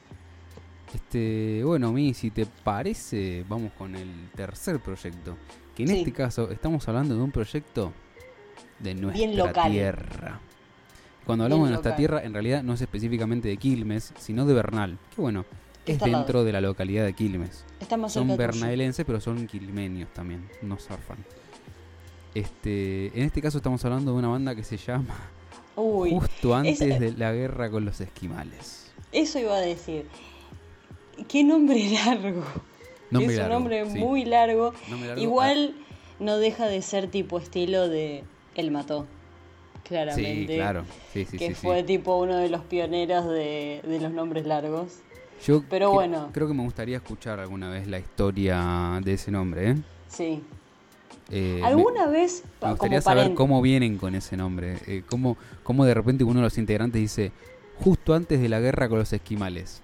[0.94, 5.36] Este, bueno, Mi, si te parece, vamos con el tercer proyecto.
[5.76, 5.98] Que en Sí.
[5.98, 7.92] este caso estamos hablando de un proyecto
[8.78, 10.40] de nuestra tierra.
[11.24, 11.96] Cuando hablamos Bien de nuestra local.
[11.98, 14.98] tierra, en realidad no es específicamente de Quilmes, sino de Bernal.
[15.14, 15.44] Que bueno,
[15.86, 16.16] es lado.
[16.18, 17.64] dentro de la localidad de Quilmes.
[17.80, 21.18] Está más Son bernaelenses, pero son quilmenios también, no zarfan.
[22.34, 25.14] Este, en este caso estamos hablando de una banda que se llama
[25.76, 28.90] Uy, Justo antes es- de la guerra con los esquimales.
[29.12, 30.06] eso iba a decir.
[31.28, 32.42] ¿Qué nombre largo?
[33.12, 33.98] Nombre es largo, un nombre sí.
[33.98, 34.72] muy largo.
[34.88, 35.74] Nombre largo, Igual
[36.18, 39.06] no deja de ser tipo estilo de El Mató.
[39.84, 40.52] Claramente.
[40.52, 40.84] Sí, claro.
[41.12, 44.98] Sí, sí, que fue tipo uno de los pioneros de, de los nombres largos.
[45.44, 46.30] Yo Pero bueno.
[46.32, 49.70] creo que me gustaría escuchar alguna vez la historia de ese nombre.
[49.70, 49.76] ¿eh?
[50.08, 50.42] Sí.
[51.30, 54.76] Eh, me- ¿Alguna vez, Me, gustaría como saber cómo vienen con ese nombre.
[54.86, 57.32] eh, cómo, cómo de repente uno de los integrantes dice,
[57.80, 59.80] justo antes de la guerra con los esquimales.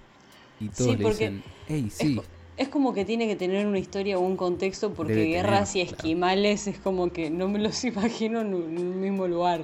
[0.61, 2.21] Y todos Sí, le dicen, hey, sí.
[2.59, 5.75] Es como que tiene que tener una historia o un contexto porque Debe tener, guerras
[5.75, 5.95] y claro.
[5.95, 9.61] esquimales es como que no me los imagino en un en un mismo lugar.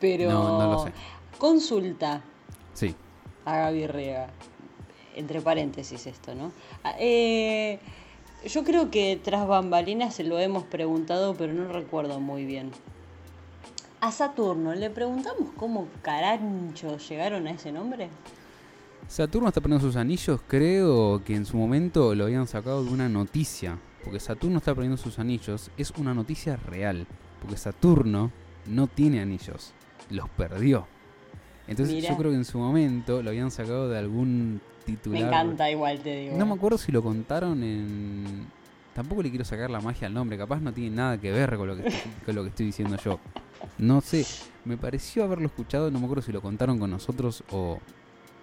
[0.00, 0.92] Pero No, no lo sé.
[1.38, 2.22] consulta
[2.74, 2.94] Sí.
[3.44, 4.28] a Gaby Riega.
[5.16, 6.52] Entre paréntesis esto, ¿no?
[6.84, 7.78] Ah, eh,
[8.46, 12.70] yo creo que tras bambalinas se lo hemos preguntado, pero no recuerdo muy bien.
[14.00, 18.08] A Saturno, ¿le preguntamos cómo carancho llegaron a ese nombre?
[19.08, 23.08] Saturno está perdiendo sus anillos, creo que en su momento lo habían sacado de una
[23.08, 23.78] noticia.
[24.04, 27.06] Porque Saturno está perdiendo sus anillos, es una noticia real.
[27.40, 28.30] Porque Saturno
[28.66, 29.72] no tiene anillos,
[30.10, 30.86] los perdió.
[31.66, 35.22] Entonces yo creo que en su momento lo habían sacado de algún titular.
[35.22, 36.36] Me encanta igual, te digo.
[36.36, 38.46] No me acuerdo si lo contaron en...
[38.94, 41.66] Tampoco le quiero sacar la magia al nombre, capaz no tiene nada que ver con
[41.66, 43.18] lo que estoy, con lo que estoy diciendo yo.
[43.78, 44.26] No sé,
[44.64, 47.78] me pareció haberlo escuchado, no me acuerdo si lo contaron con nosotros o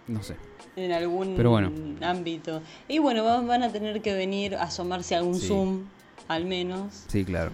[0.08, 0.36] no sé.
[0.76, 1.72] En algún Pero bueno.
[2.02, 2.62] ámbito.
[2.88, 5.48] Y bueno, va- van a tener que venir a asomarse a Sí.
[5.48, 5.84] Zoom,
[6.28, 7.52] al menos, Sí, claro.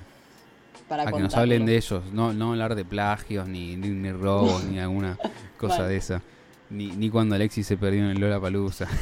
[0.88, 4.12] para A que nos hablen de ellos, no, no hablar de plagios, ni, ni, ni
[4.12, 5.18] robos, ni alguna
[5.58, 6.22] cosa de esa.
[6.70, 8.88] Ni, ni cuando Alexis se perdió en el Lola Palusa.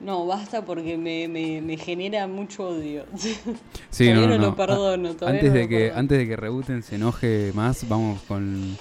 [0.00, 3.04] No, basta porque me, me, me genera mucho odio.
[3.90, 4.56] Sí, no, no no, lo no.
[4.56, 6.00] perdono, Antes no de lo que perdono.
[6.00, 8.78] antes de que rebuten se enoje más, vamos con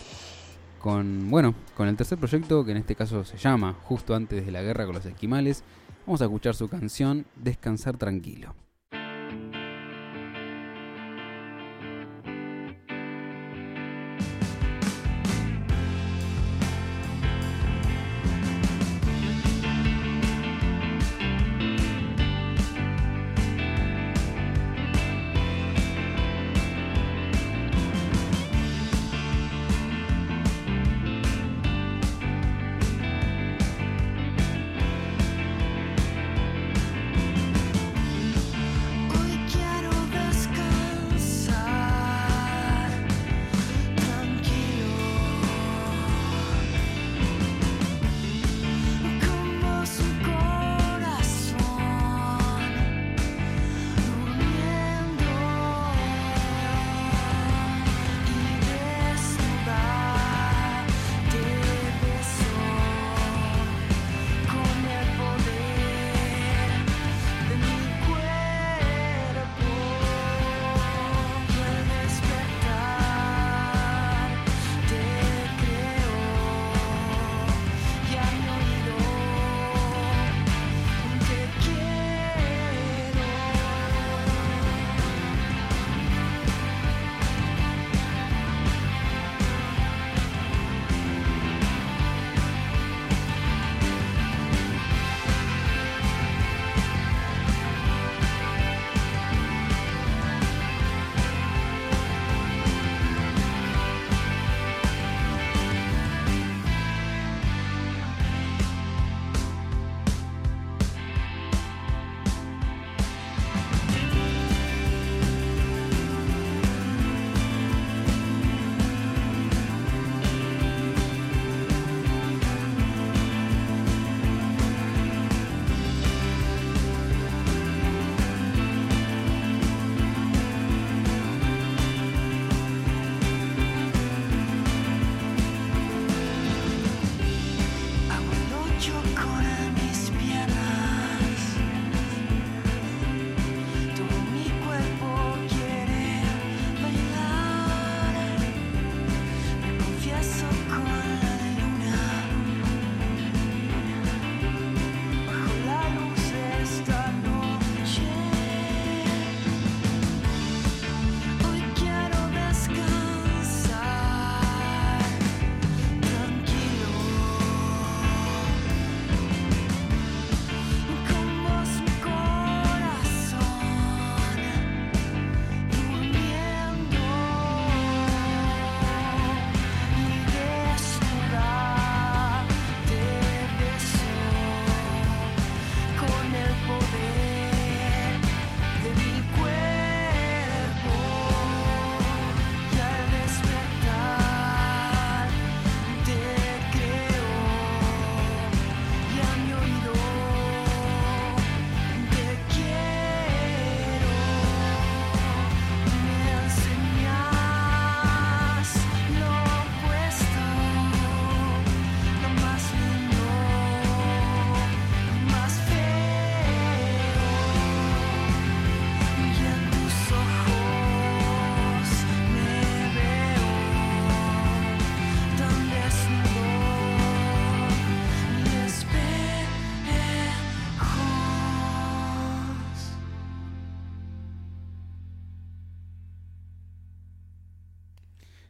[0.80, 4.52] con bueno, con el tercer proyecto que en este caso se llama Justo antes de
[4.52, 5.63] la guerra con los esquimales.
[6.06, 8.56] Vamos a escuchar su canción Descansar tranquilo.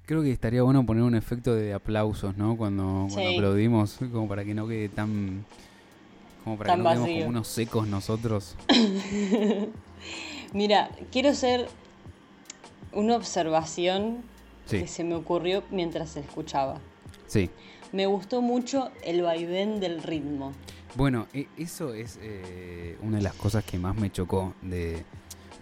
[0.10, 2.58] Creo que estaría bueno poner un efecto de aplausos, ¿no?
[2.58, 3.36] Cuando, cuando Sí.
[3.36, 5.46] aplaudimos, como para que no quede tan
[6.44, 8.56] como para Tan que no quedemos como unos secos nosotros.
[10.54, 11.68] Mira, quiero hacer
[12.92, 14.24] una observación
[14.66, 14.80] Sí.
[14.80, 16.80] que se me ocurrió mientras escuchaba.
[17.28, 17.52] Sí.
[17.92, 20.54] Me gustó mucho el vaivén del ritmo.
[20.96, 25.04] Bueno, e- eso es eh, una de las cosas que más me chocó de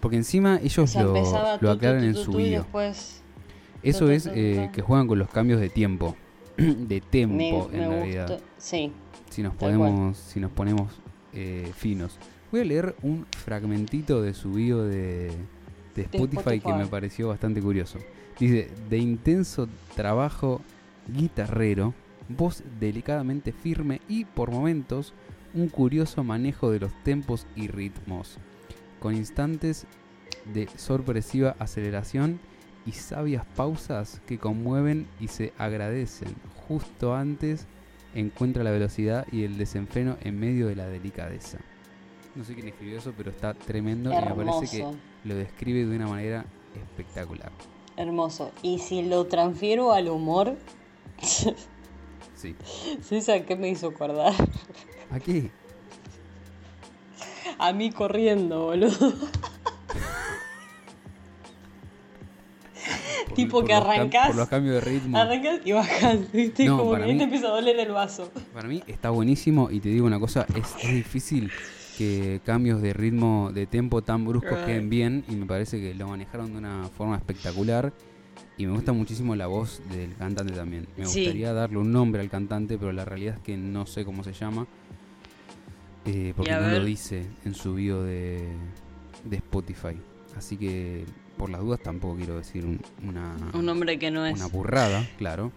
[0.00, 2.62] porque encima ellos O sea, lo, lo tu, tu, aclaran tu, en su video.
[2.62, 3.22] después
[3.82, 6.16] Eso es eh, que juegan con los cambios de tiempo.
[6.56, 8.40] de tempo, Me, en me realidad.
[8.56, 8.92] Sí.
[9.30, 10.92] Si nos ponemos, si nos ponemos
[11.32, 12.18] eh, finos.
[12.50, 15.30] Voy a leer un fragmentito de su bio de,
[15.94, 16.78] de Spotify, que Spotify.
[16.78, 17.98] me pareció bastante curioso.
[18.38, 20.60] Dice, de intenso trabajo
[21.06, 21.94] guitarrero,
[22.28, 25.12] voz delicadamente firme y por momentos
[25.54, 28.38] un curioso manejo de los tempos y ritmos,
[29.00, 29.86] con instantes
[30.52, 32.40] de sorpresiva aceleración
[32.88, 36.34] y sabias pausas que conmueven y se agradecen.
[36.66, 37.66] Justo antes
[38.14, 41.58] encuentra la velocidad y el desenfreno en medio de la delicadeza.
[42.34, 44.86] No sé quién escribió eso, pero está tremendo y me parece que
[45.24, 47.52] lo describe de una manera espectacular.
[47.98, 48.52] Hermoso.
[48.62, 50.56] Y si lo transfiero al humor,
[52.36, 52.54] Sí.
[53.02, 54.32] ¿sabes a qué me hizo acordar?
[55.10, 55.50] Aquí.
[57.58, 59.12] A mí corriendo, boludo.
[63.44, 65.16] Tipo por que arrancás- Por los cambios de ritmo.
[65.18, 66.64] Arrancas y bajas, ¿viste?
[66.66, 68.30] No, Como para que mí- te empieza a doler el vaso.
[68.52, 71.50] Para mí está buenísimo y te digo una cosa, es, es difícil
[71.96, 74.66] que cambios de ritmo, de tempo tan bruscos Right.
[74.66, 77.92] queden bien y me parece que lo manejaron de una forma espectacular
[78.56, 80.86] y me gusta muchísimo la voz del cantante también.
[80.96, 81.20] Me Sí.
[81.22, 84.32] gustaría darle un nombre al cantante, pero la realidad es que no sé cómo se
[84.32, 84.66] llama
[86.04, 88.48] eh, porque no lo dice en su bio de,
[89.24, 89.96] de Spotify.
[90.36, 91.04] Así que
[91.38, 94.34] por las dudas tampoco quiero decir un- una, Un hombre que no es.
[94.34, 95.50] una burrada, claro.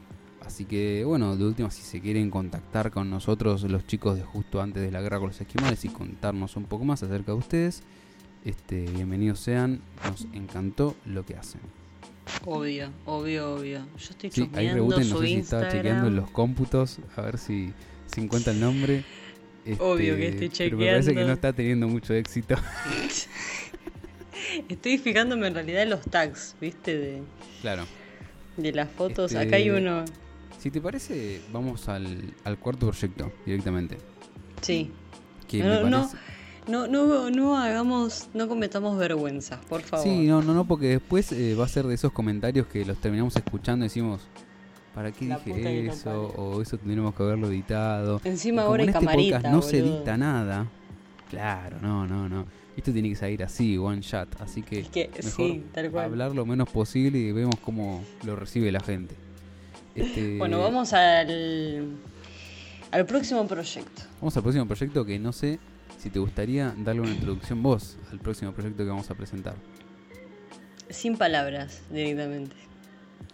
[0.46, 4.62] Así que, bueno, de última, si se quieren contactar con nosotros, los chicos de justo
[4.62, 7.84] antes de la guerra con los esquimales, y contarnos un poco más acerca de ustedes,
[8.44, 9.82] este, bienvenidos sean.
[10.10, 11.62] Nos encantó lo que hacen.
[12.46, 13.80] Obvio, obvio, obvio.
[13.98, 17.38] Yo estoy Sí, ahí rebuten, no sé si estaba chequeando en los cómputos, a ver
[17.38, 17.72] si,
[18.08, 19.04] si encuentra el nombre.
[19.80, 21.28] Obvio que estoy Pero me parece que chequeando.
[21.28, 22.56] no está teniendo mucho éxito.
[24.70, 26.98] Estoy fijándome en realidad en los tags, ¿viste?
[26.98, 27.22] De,
[27.62, 27.86] claro.
[28.58, 29.32] de las fotos.
[29.32, 30.06] Este- Acá hay uno.
[30.60, 33.98] Si te parece, vamos al, al cuarto proyecto directamente.
[34.62, 34.92] Sí.
[35.48, 36.18] Que No, me no, parece-
[36.68, 40.06] no, no, no hagamos, no cometamos vergüenzas, por favor.
[40.06, 42.98] Sí, no, no, no, porque después eh, va a ser de esos comentarios que los
[43.00, 44.22] terminamos escuchando y decimos,
[44.94, 46.28] ¿para qué La dije eso?
[46.38, 48.22] O eso tendríamos que haberlo editado.
[48.24, 50.68] Encima Y como ahora en hay este camarita, podcast no se edita nada.
[51.32, 52.46] Claro, no, no, no.
[52.82, 54.42] Esto tiene que salir así, one shot.
[54.42, 56.06] Así que, Es que mejor sí, tal cual.
[56.06, 59.14] hablar lo menos posible y vemos cómo lo recibe la gente.
[59.94, 61.86] Este, Bueno, vamos al,
[62.90, 64.02] al próximo proyecto.
[64.20, 65.60] Vamos al próximo proyecto que no sé
[66.00, 69.54] si te gustaría darle una introducción vos al próximo proyecto que vamos a presentar.
[70.90, 72.56] Sin palabras, directamente.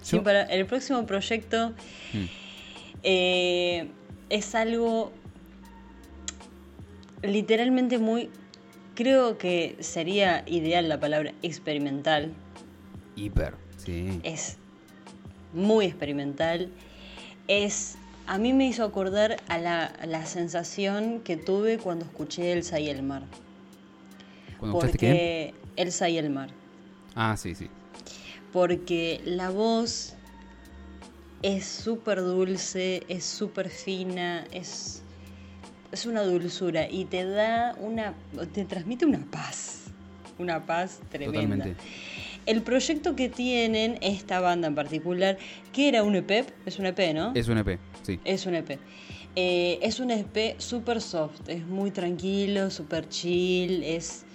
[0.01, 1.69] Sin pala- el próximo proyecto
[2.13, 2.25] Mm.
[3.03, 3.87] eh,
[4.29, 5.13] es algo
[7.23, 8.29] literalmente muy...
[8.97, 12.33] Creo que sería ideal la palabra experimental.
[13.15, 14.19] Hiper, sí.
[14.23, 14.57] Es
[15.53, 16.71] muy experimental.
[17.47, 17.95] Es...
[18.25, 22.79] A mí me hizo acordar a la, a la sensación que tuve cuando escuché Elsa
[22.79, 23.21] y el mar.
[24.59, 25.53] Cuando escuchaste qué?
[25.53, 26.49] Porque Elsa y el mar.
[27.13, 27.69] Ah, sí, sí.
[28.51, 30.15] porque la voz
[31.43, 35.03] es súper dulce, es súper fina, es,
[35.91, 38.13] es una dulzura y te da una,
[38.53, 39.85] te transmite una paz,
[40.37, 41.41] una paz tremenda.
[41.41, 41.75] Totalmente.
[42.45, 45.37] El proyecto que tienen esta banda en particular,
[45.73, 47.33] que era un EP, es un EP, ¿no?
[47.35, 48.19] Es un EP, sí.
[48.23, 48.79] Es un EP.
[49.35, 54.25] Eh, es un EP súper soft, es muy tranquilo, súper chill, es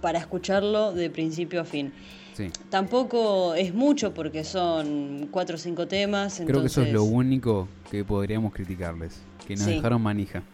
[0.00, 1.92] para escucharlo de principio a fin.
[2.34, 2.50] sí.
[2.68, 6.40] Tampoco es mucho porque son cuatro o cinco temas.
[6.46, 9.22] Creo que eso es lo único que podríamos criticarles.
[9.50, 9.74] Que nos Sí.
[9.74, 10.44] dejaron manija.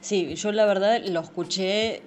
[0.00, 2.00] Sí, yo la verdad lo escuché,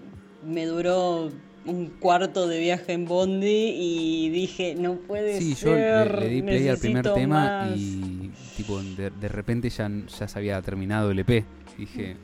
[0.47, 1.29] me duró
[1.65, 6.15] un cuarto de viaje en Bondi y dije, no puede Sí, yo ser.
[6.15, 7.77] le, le di play al primer tema más".
[7.77, 11.43] y tipo de, de repente ya, ya se había terminado el EP.
[11.77, 12.15] Dije,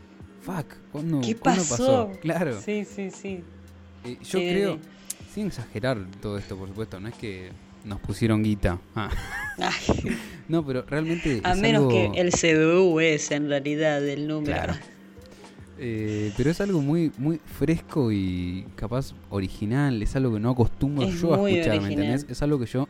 [0.41, 2.09] fuck, ¿cuándo, ¿Qué ¿cuándo pasó?
[2.21, 2.57] Claro.
[2.61, 3.41] Sí, sí, sí.
[4.05, 4.79] Eh, yo Sí, creo, sí.
[5.33, 7.49] sin exagerar todo esto, por supuesto, no es que
[7.85, 8.79] nos pusieron guita.
[8.95, 9.09] Ah,
[10.49, 11.41] no, pero realmente.
[11.43, 14.53] a menos algo- que el CBU es en realidad el número.
[14.53, 14.73] Claro.
[15.77, 21.05] Eh, pero es algo muy muy fresco y capaz original, es algo que no acostumbro
[21.05, 21.91] Es yo a escuchar, ¿me original.
[22.05, 22.25] entendés?
[22.29, 22.87] Es algo que yo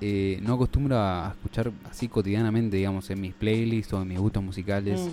[0.00, 4.42] eh, no acostumbro a escuchar así cotidianamente, digamos, en mis playlists o en mis gustos
[4.42, 5.00] musicales.
[5.00, 5.08] Mm.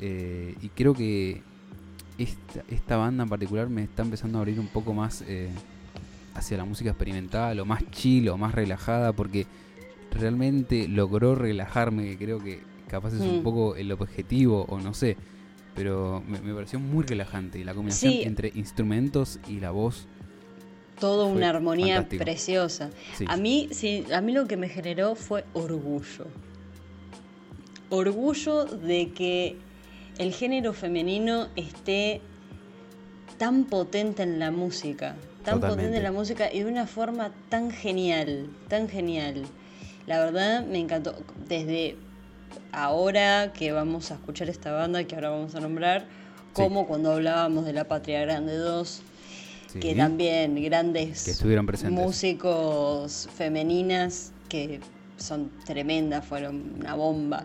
[0.00, 1.40] Eh, y creo que
[2.18, 5.50] esta, esta banda en particular me está empezando a abrir un poco más eh,
[6.34, 9.46] hacia la música experimental o más chill o más relajada porque
[10.12, 13.42] realmente logró relajarme, que creo que capaz es un Mm.
[13.42, 15.16] poco el objetivo o no sé,
[15.74, 18.22] pero me, me pareció muy relajante y la combinación Sí.
[18.22, 20.06] entre instrumentos y la voz
[20.96, 22.24] Fue una armonía fantástico.
[22.24, 22.90] preciosa.
[23.16, 23.24] Sí.
[23.28, 26.26] A mí, sí, a mí lo que me generó fue orgullo.
[27.88, 29.56] Orgullo de que
[30.18, 32.20] el género femenino esté
[33.38, 35.68] tan potente en la música, tan Totalmente.
[35.76, 39.42] potente en la música y de una forma tan genial, tan genial.
[40.06, 41.14] La verdad me encantó.
[41.48, 41.96] Desde
[42.72, 46.04] ahora que vamos a escuchar esta banda que ahora vamos a nombrar,
[46.52, 49.02] como cuando hablábamos de La Patria Grande 2,
[49.68, 49.78] Sí.
[49.78, 52.04] que también grandes Que estuvieron presentes.
[52.04, 54.80] músicos femeninas que
[55.16, 57.44] son tremendas, fueron una bomba.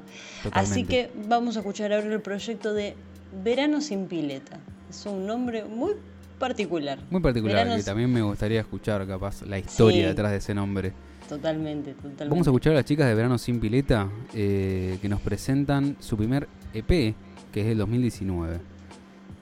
[0.51, 2.95] Así que vamos a escuchar ahora el proyecto de
[3.43, 4.59] Verano sin pileta.
[4.89, 5.93] Es un nombre muy
[6.39, 6.99] particular.
[7.09, 10.07] Muy particular, que también me gustaría escuchar capaz la historia Sí.
[10.07, 10.93] detrás de ese nombre.
[11.27, 12.25] Totalmente, totalmente.
[12.29, 16.15] Vamos a escuchar a las chicas de Verano Sin Pileta eh, que nos presentan su
[16.17, 17.15] primer EP,
[17.51, 18.59] que es del 2019.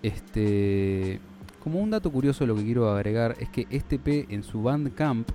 [0.01, 1.19] Este,
[1.61, 5.29] como un dato curioso lo que quiero agregar es que este EP en su Bandcamp,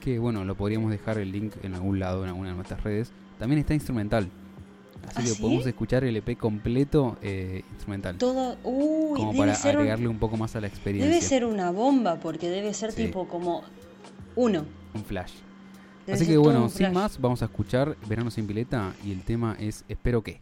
[0.00, 3.12] que bueno, lo podríamos dejar el link en algún lado, en alguna de nuestras redes,
[3.38, 4.28] también está instrumental.
[5.04, 5.42] Así ¿Ah, que sí?
[5.42, 8.16] podemos escuchar el EP completo eh, instrumental.
[8.18, 11.08] Todo, uy, como para un- agregarle un poco más a la experiencia.
[11.10, 13.04] Debe ser una bomba porque debe ser Sí.
[13.06, 13.62] tipo como
[14.34, 14.64] uno.
[14.94, 15.32] un flash.
[16.06, 19.56] Debe Así que bueno, sin más, vamos a escuchar Verano sin pileta y el tema
[19.58, 20.40] es Espero que.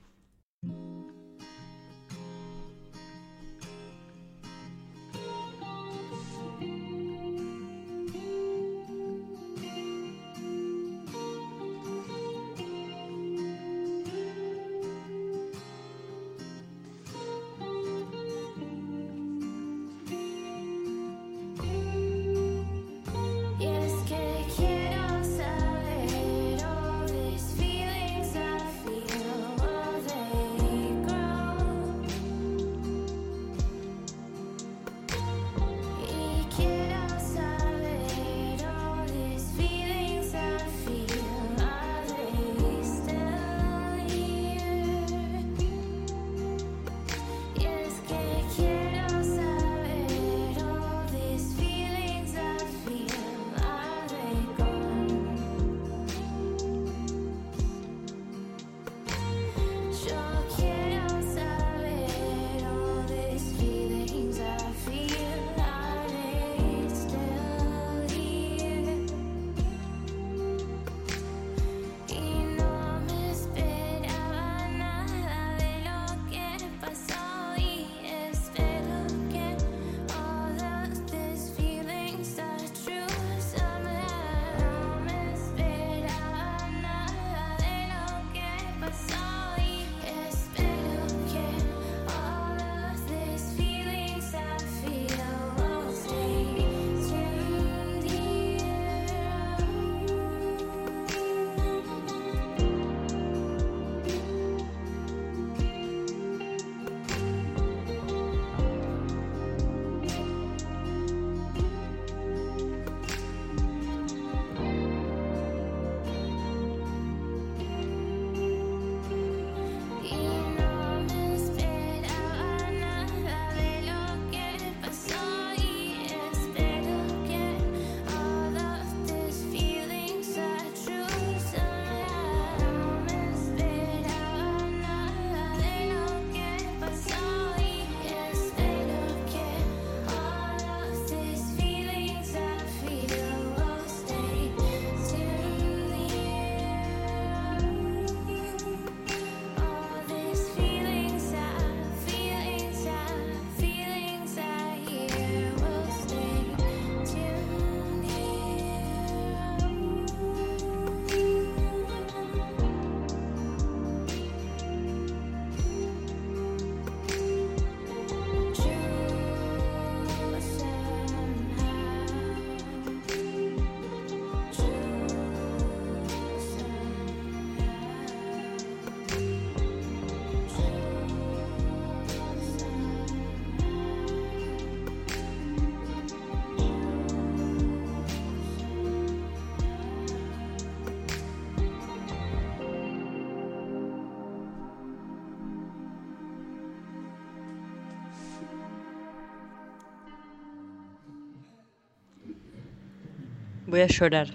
[203.74, 204.28] Voy a llorar.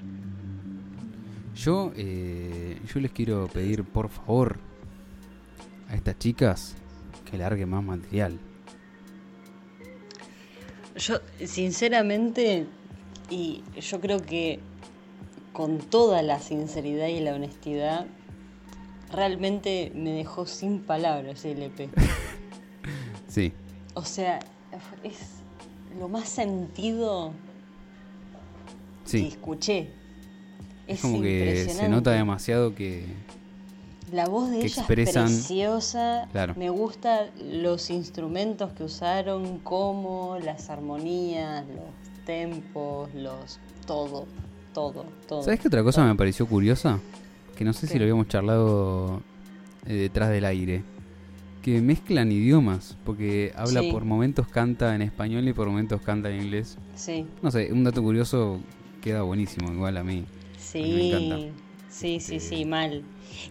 [1.55, 4.59] Yo, eh, yo les quiero pedir por favor
[5.87, 6.75] a estas chicas
[7.23, 8.37] que larguen más material.
[10.97, 12.65] Yo, sinceramente,
[13.29, 14.59] Y yo creo que
[15.53, 18.07] con toda la sinceridad y la honestidad,
[19.09, 21.89] realmente me dejó sin palabras el EP.
[23.29, 23.53] Sí,
[23.93, 24.39] O sea,
[25.01, 25.17] es
[25.97, 27.31] lo más sentido
[29.09, 29.27] sí.
[29.27, 29.89] escuché.
[30.87, 33.05] Es, Es como que se nota demasiado que...
[34.11, 36.27] La voz de ella expresan- es preciosa.
[36.31, 36.55] Claro.
[36.57, 44.25] Me gustan los instrumentos que usaron, como las armonías, los tempos, los todo,
[44.73, 45.43] todo, todo.
[45.43, 46.99] ¿Sabes qué otra cosa me pareció curiosa?
[47.55, 49.21] Que no sé si lo habíamos charlado
[49.85, 50.81] eh, detrás del aire.
[51.61, 53.91] Que mezclan idiomas, porque habla Sí.
[53.91, 56.79] por momentos canta en español y por momentos canta en inglés.
[56.95, 58.59] Sí, No sé, un dato curioso
[59.01, 60.25] queda buenísimo, igual a mí.
[60.57, 61.45] sí, encanta.
[61.89, 63.03] sí, sí, Eh, sí, mal.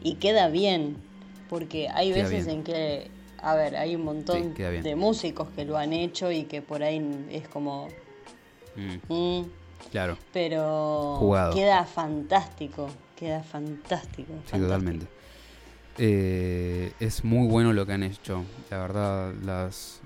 [0.03, 0.97] Y queda bien,
[1.49, 2.49] porque hay Queda veces bien.
[2.49, 6.45] en que, a ver, hay un montón Sí, de músicos que lo han hecho y
[6.45, 7.89] que por ahí es como,
[8.77, 9.51] Mm, mm,
[9.91, 11.53] claro, pero Jugado.
[11.55, 14.33] queda fantástico, queda fantástico.
[14.45, 14.59] sí, fantástico.
[14.59, 15.07] totalmente.
[15.99, 18.45] Eh, es muy bueno lo que han hecho.
[18.71, 20.01] La verdad, las,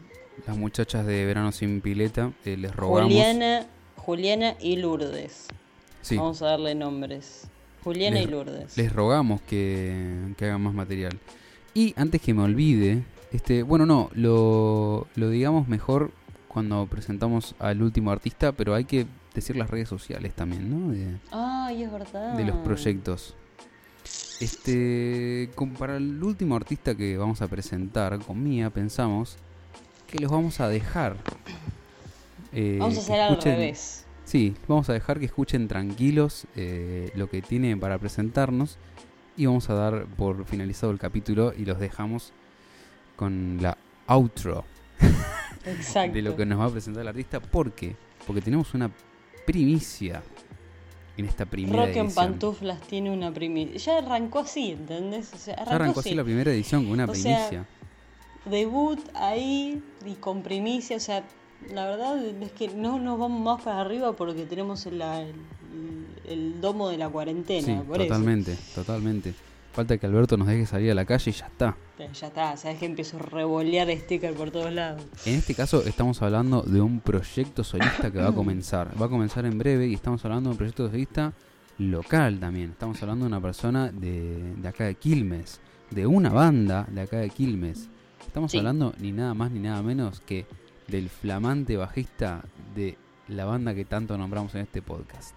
[0.47, 3.11] las muchachas de Verano sin Pileta, eh, les rogamos...
[3.11, 3.66] Juliana,
[4.05, 5.46] Juliana y Lourdes.
[6.03, 7.46] Sí, Vamos a darle nombres.
[7.84, 8.76] Juliana Les- y Lourdes.
[8.76, 11.18] Les rogamos que, que hagan más material.
[11.74, 16.11] Y antes que me olvide, este, bueno, no, lo, lo digamos mejor
[16.48, 20.92] cuando presentamos al último artista, pero hay que decir las redes sociales también, ¿no?
[20.92, 22.34] De, Ay, es verdad.
[22.36, 23.34] de los proyectos.
[24.40, 29.36] Este, para el último artista que vamos a presentar con Mía, pensamos
[30.09, 31.16] que los vamos a dejar.
[32.53, 34.07] Eh, Vamos a hacer al escuchen- revés.
[34.24, 38.78] Sí, vamos a dejar que escuchen tranquilos eh, lo que tiene para presentarnos
[39.36, 42.32] y vamos a dar por finalizado el capítulo y los dejamos
[43.16, 43.76] con la
[44.07, 44.64] outro
[45.66, 46.14] Exacto.
[46.14, 47.40] de lo que nos va a presentar el artista.
[47.40, 47.96] ¿Por qué?
[48.26, 48.90] Porque tenemos una
[49.46, 50.22] primicia
[51.16, 52.14] en esta primera Rock en edición.
[52.14, 53.76] Pantuflas tiene una primicia.
[53.78, 55.32] Ya arrancó así, ¿entendés?
[55.34, 57.66] O sea, arrancó, Ya arrancó así la primera edición con una O sea, primicia.
[58.44, 60.96] Debut ahí y con primicia.
[60.96, 61.22] O sea,
[61.72, 65.32] la verdad es que no nos vamos más para arriba porque tenemos el, el,
[66.28, 67.66] el domo de la cuarentena.
[67.66, 68.08] Sí, por eso.
[68.08, 69.34] totalmente, totalmente.
[69.72, 71.74] Falta que Alberto nos deje salir a la calle y ya está.
[71.96, 75.02] Pero Ya está, sabes que empiezo a revolear sticker por todos lados.
[75.24, 78.90] En este caso estamos hablando de un proyecto solista que va a comenzar.
[79.00, 81.32] Va a comenzar en breve y estamos hablando de un proyecto solista
[81.78, 82.70] local también.
[82.72, 85.58] Estamos hablando de una persona de, de acá de Quilmes,
[85.90, 87.88] de una banda de acá de Quilmes.
[88.26, 88.58] Estamos Sí.
[88.58, 90.44] hablando ni nada más ni nada menos que
[90.89, 92.97] del flamante bajista de
[93.28, 95.35] la banda que tanto nombramos en este podcast.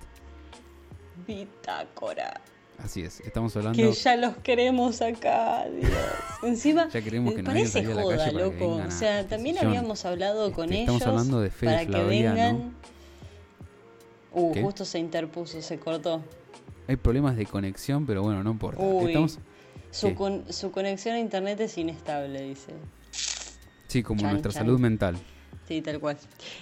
[1.27, 2.41] Bitácora.
[2.83, 3.77] Así es, estamos hablando...
[3.81, 5.91] Que ya los queremos acá, Dios.
[6.43, 8.75] Encima, Ya queremos que parece salir a la joda, calle loco.
[8.85, 12.75] O sea, también habíamos hablado con Este, ellos estamos hablando de Fede para que vengan.
[14.33, 14.61] Uh, ¿Qué?
[14.61, 16.21] justo se interpuso, se cortó.
[16.89, 18.83] Hay problemas de conexión, pero bueno, no importa.
[18.83, 19.07] Uy.
[19.07, 19.39] Estamos...
[19.91, 22.73] Su, con- su conexión a internet es inestable, dice.
[23.87, 24.63] Sí, como Chan, nuestra chan.
[24.63, 25.15] salud mental.
[25.67, 26.17] Sí, tal cual.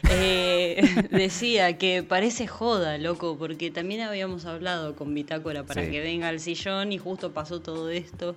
[0.10, 0.82] Eh,
[1.12, 5.92] decía que parece joda, loco, porque también habíamos hablado con Bitácora para Sí.
[5.92, 8.36] que venga al sillón y justo pasó todo esto.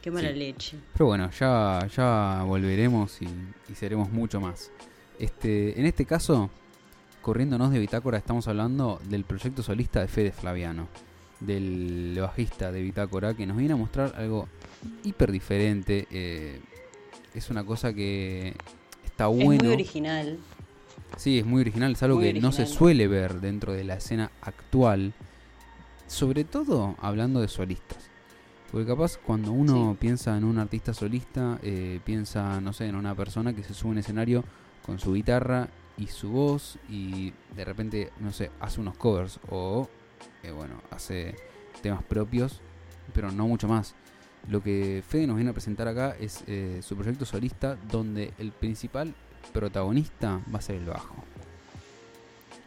[0.00, 0.38] Qué mala Sí.
[0.38, 0.76] leche.
[0.94, 3.26] Pero bueno, ya, ya volveremos y,
[3.70, 4.70] y seremos mucho más.
[5.18, 6.50] Este, en este caso,
[7.20, 10.88] corriéndonos de Bitácora, estamos hablando del proyecto solista de Fede Flaviano,
[11.38, 14.48] del bajista de Bitácora, que nos viene a mostrar algo
[15.04, 16.06] hiper diferente.
[16.10, 16.60] eh,
[17.34, 18.54] es una cosa que
[19.12, 19.52] está bueno.
[19.52, 20.38] Es muy original.
[21.16, 23.94] Sí, es muy original, es algo Muy que no se suele ver dentro de la
[23.94, 25.12] escena actual,
[26.06, 28.10] sobre todo hablando de solistas.
[28.70, 29.98] Porque capaz cuando uno Sí.
[30.00, 33.90] piensa en un artista solista, eh, piensa, no sé, en una persona que se sube
[33.90, 34.44] a un escenario
[34.86, 39.88] con su guitarra y su voz y de repente, no sé, hace unos covers o,
[40.42, 41.34] eh, bueno, hace
[41.82, 42.62] temas propios,
[43.12, 43.94] pero no mucho más.
[44.48, 48.52] Lo que Fede nos viene a presentar acá es eh, su proyecto solista donde el
[48.52, 49.14] principal
[49.52, 51.14] protagonista va a ser el bajo.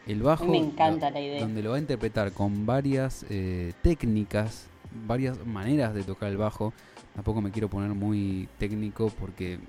[0.07, 1.41] El bajo, Me encanta la idea.
[1.41, 4.67] donde lo va a interpretar con varias eh, técnicas,
[5.07, 6.73] varias maneras de tocar el bajo.
[7.15, 9.59] Tampoco me quiero poner muy técnico porque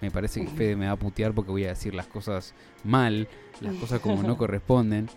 [0.00, 2.54] me parece que Fede me va a putear porque voy a decir las cosas
[2.84, 3.28] mal,
[3.60, 5.08] las cosas como no corresponden.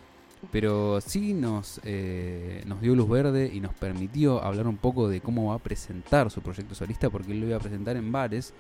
[0.52, 5.22] Pero sí nos, eh, nos dio luz verde y nos permitió hablar un poco de
[5.22, 8.54] cómo va a presentar su proyecto solista, porque él lo iba a presentar en bares.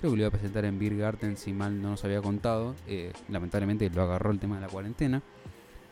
[0.00, 2.74] Creo que lo iba a presentar en Beer Garden, si mal no nos había contado.
[2.86, 5.22] Eh, lamentablemente lo agarró el tema de la cuarentena.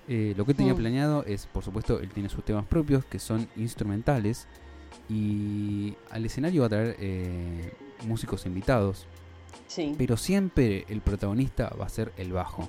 [0.08, 0.76] Eh, lo que tenía Mm.
[0.76, 4.46] planeado es, por supuesto, él tiene sus temas propios que son instrumentales.
[5.08, 7.74] Y al escenario va a traer
[8.06, 9.06] músicos invitados
[9.66, 9.94] Sí.
[9.96, 12.68] pero siempre el protagonista va a ser el bajo.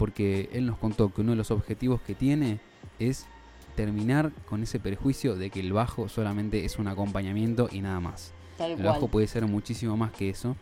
[0.00, 2.58] Porque él nos contó que uno de los objetivos que tiene
[2.98, 3.26] es
[3.76, 8.32] terminar con ese prejuicio de que el bajo solamente es un acompañamiento y nada más.
[8.56, 8.88] Tal El cual.
[8.88, 10.56] bajo puede ser muchísimo más que eso.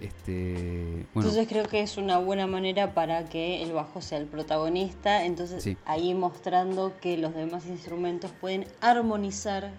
[0.00, 4.24] Este, bueno, Entonces creo que es una buena manera para que el bajo sea el
[4.26, 5.26] protagonista.
[5.26, 5.76] Entonces Sí.
[5.84, 9.70] ahí mostrando que los demás instrumentos pueden armonizar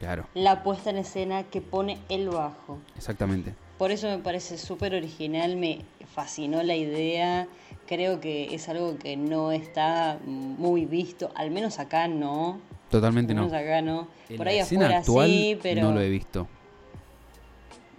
[0.00, 2.78] claro, la puesta en escena que pone el bajo.
[2.96, 3.54] exactamente.
[3.78, 5.82] Por eso me parece súper original, me
[6.14, 7.46] fascinó la idea.
[7.86, 12.58] Creo que es algo que no está muy visto, al menos acá no.
[12.90, 13.42] Totalmente Al no.
[13.46, 14.08] menos acá no.
[14.28, 16.48] En Por la ahí escena afuera actual sí, pero no lo he visto.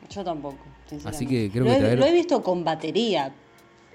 [0.10, 0.58] yo tampoco.
[0.90, 1.08] sinceramente.
[1.10, 3.32] Así que creo lo, que he, traer- lo he visto con batería,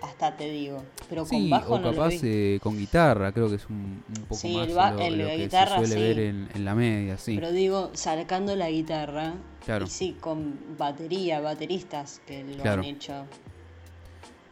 [0.02, 3.66] hasta te digo, pero con bajo o no capaz eh, con guitarra, creo que es
[3.68, 5.94] un, un poco Sí, más el ba- lo, el lo de que guitarra, se suele
[5.94, 6.00] sí.
[6.00, 7.34] ver en, en la media, sí.
[7.34, 9.34] Pero digo, sacando la guitarra,
[9.64, 9.86] Claro.
[9.86, 12.82] y sí, con batería, bateristas que lo Claro.
[12.82, 13.26] han hecho.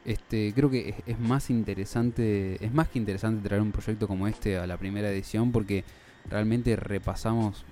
[0.08, 4.26] Este, creo que es, es más interesante, es más que interesante traer un proyecto como
[4.26, 5.84] este a la primera edición porque
[6.30, 7.66] realmente repasamos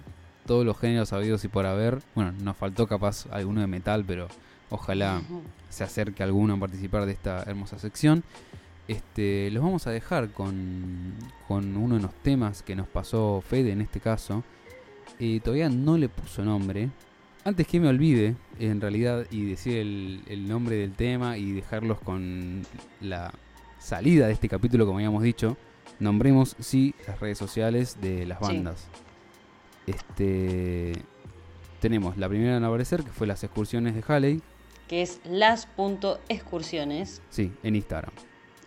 [0.44, 2.02] todos los géneros habidos y por haber.
[2.14, 4.28] Bueno, nos faltó capaz alguno de metal, pero
[4.68, 5.22] ojalá
[5.70, 8.22] se acerque alguno a participar de esta hermosa sección.
[8.86, 11.14] Este, los vamos a dejar con,
[11.48, 14.44] con uno de los temas que nos pasó Fede en este caso.
[15.18, 16.90] Eh, todavía no le puso nombre.
[17.46, 22.00] Antes que me olvide, en realidad, y decir el, el nombre del tema y dejarlos
[22.00, 22.62] con
[23.00, 23.32] la
[23.78, 25.56] salida de este capítulo, como habíamos dicho,
[26.00, 28.44] nombremos sí las redes sociales de las Sí.
[28.44, 28.88] bandas.
[29.86, 30.92] Este
[31.80, 34.42] tenemos la primera en aparecer, que fue las excursiones de Halley,
[34.88, 37.22] Que es las.excursiones.
[37.30, 38.10] sí, en Instagram.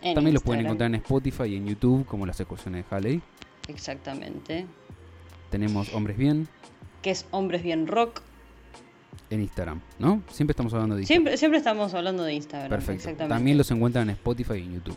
[0.00, 3.20] En También los pueden encontrar en Spotify y en YouTube como las excursiones de Halley.
[3.68, 4.64] Exactamente.
[5.50, 6.48] Tenemos Hombres Bien
[7.02, 8.22] Que es Hombres Bien Rock.
[9.30, 10.22] En Instagram, ¿no?
[10.30, 11.16] Siempre estamos hablando de Instagram.
[11.22, 12.68] Siempre, siempre estamos hablando de Instagram.
[12.70, 12.92] Perfecto.
[12.94, 13.34] Exactamente.
[13.34, 14.96] También los encuentran en Spotify y en YouTube.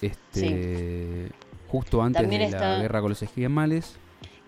[0.00, 1.28] Este,
[1.68, 3.94] Justo antes También de está- la guerra con los esquimales.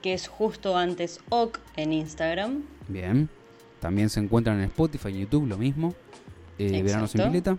[0.03, 2.63] Que es justo antes OK en Instagram.
[2.89, 3.31] Bien.
[3.81, 5.95] También se encuentran en Spotify y en YouTube, lo mismo.
[6.59, 7.57] Eh, Verano sin pileta.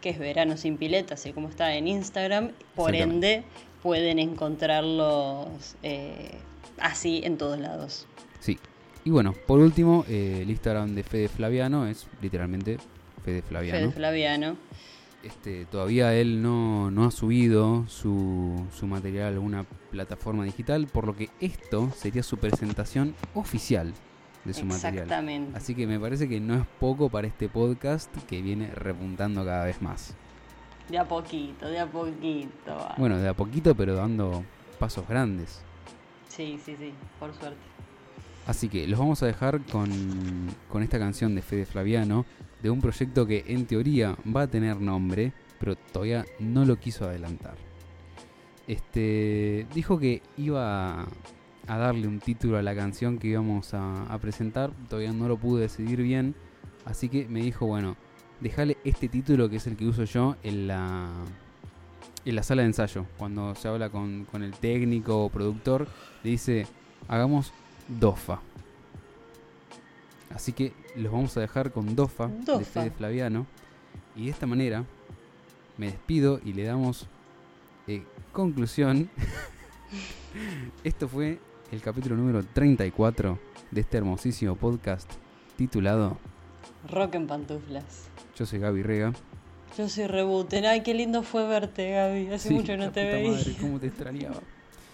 [0.00, 2.50] Que es Verano sin pileta, así como está en Instagram.
[2.74, 3.44] Por ende,
[3.82, 6.32] pueden encontrarlos eh,
[6.78, 8.06] así en todos lados.
[8.40, 8.58] Sí.
[9.04, 12.78] Y bueno, por último, eh, el Instagram de Fede Flaviano es literalmente
[13.22, 13.78] Fede Flaviano.
[13.78, 14.56] Fede Flaviano.
[15.22, 21.06] Este, todavía él no, no ha subido su, su material a alguna plataforma digital, por
[21.06, 23.92] lo que esto sería su presentación oficial
[24.44, 25.04] de su material.
[25.04, 25.56] Exactamente.
[25.56, 29.64] Así que me parece que no es poco para este podcast que viene repuntando cada
[29.64, 30.14] vez más.
[30.88, 32.88] De a poquito, de a poquito.
[32.98, 34.44] Bueno, de a poquito, pero dando
[34.78, 35.62] pasos grandes.
[36.28, 37.73] Sí, sí, sí, por suerte.
[38.46, 39.90] Así que los vamos a dejar con,
[40.68, 42.26] con esta canción de Fede Flaviano,
[42.62, 47.06] de un proyecto que en teoría va a tener nombre, pero todavía no lo quiso
[47.06, 47.56] adelantar.
[48.66, 51.06] Este dijo que iba a,
[51.66, 55.62] darle un título a la canción que íbamos a, a presentar, todavía no lo pude
[55.62, 56.34] decidir bien,
[56.84, 57.96] así que me dijo, bueno,
[58.40, 61.08] déjale este título que es el que uso yo en la,
[62.24, 65.86] en la sala de ensayo, cuando se habla con, con el técnico o productor,
[66.22, 66.66] le dice,
[67.08, 67.52] hagamos
[67.88, 68.40] Dofa.
[70.34, 72.64] Así que los vamos a dejar con Dofa, de.
[72.64, 73.46] Fede Flaviano.
[74.16, 74.84] Y de esta manera
[75.76, 77.06] me despido y le damos
[77.86, 79.10] eh, conclusión.
[80.84, 81.38] Esto fue
[81.72, 83.38] el capítulo número 34
[83.70, 85.10] de este hermosísimo podcast
[85.56, 86.16] titulado
[86.90, 88.08] Rock en pantuflas.
[88.36, 89.12] Yo soy Gaby Rega.
[89.78, 90.64] Yo soy Rebuten.
[90.66, 92.28] Ay, qué lindo fue verte, Gaby.
[92.28, 93.32] Hace Sí, mucho que no te veía.
[93.32, 94.40] madre, cómo te extrañaba.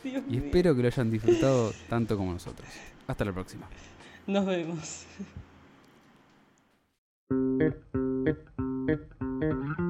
[0.03, 0.42] Dios Y mío.
[0.44, 2.68] espero que lo hayan disfrutado tanto como nosotros.
[3.07, 3.66] Hasta la próxima.
[4.26, 5.07] Nos vemos.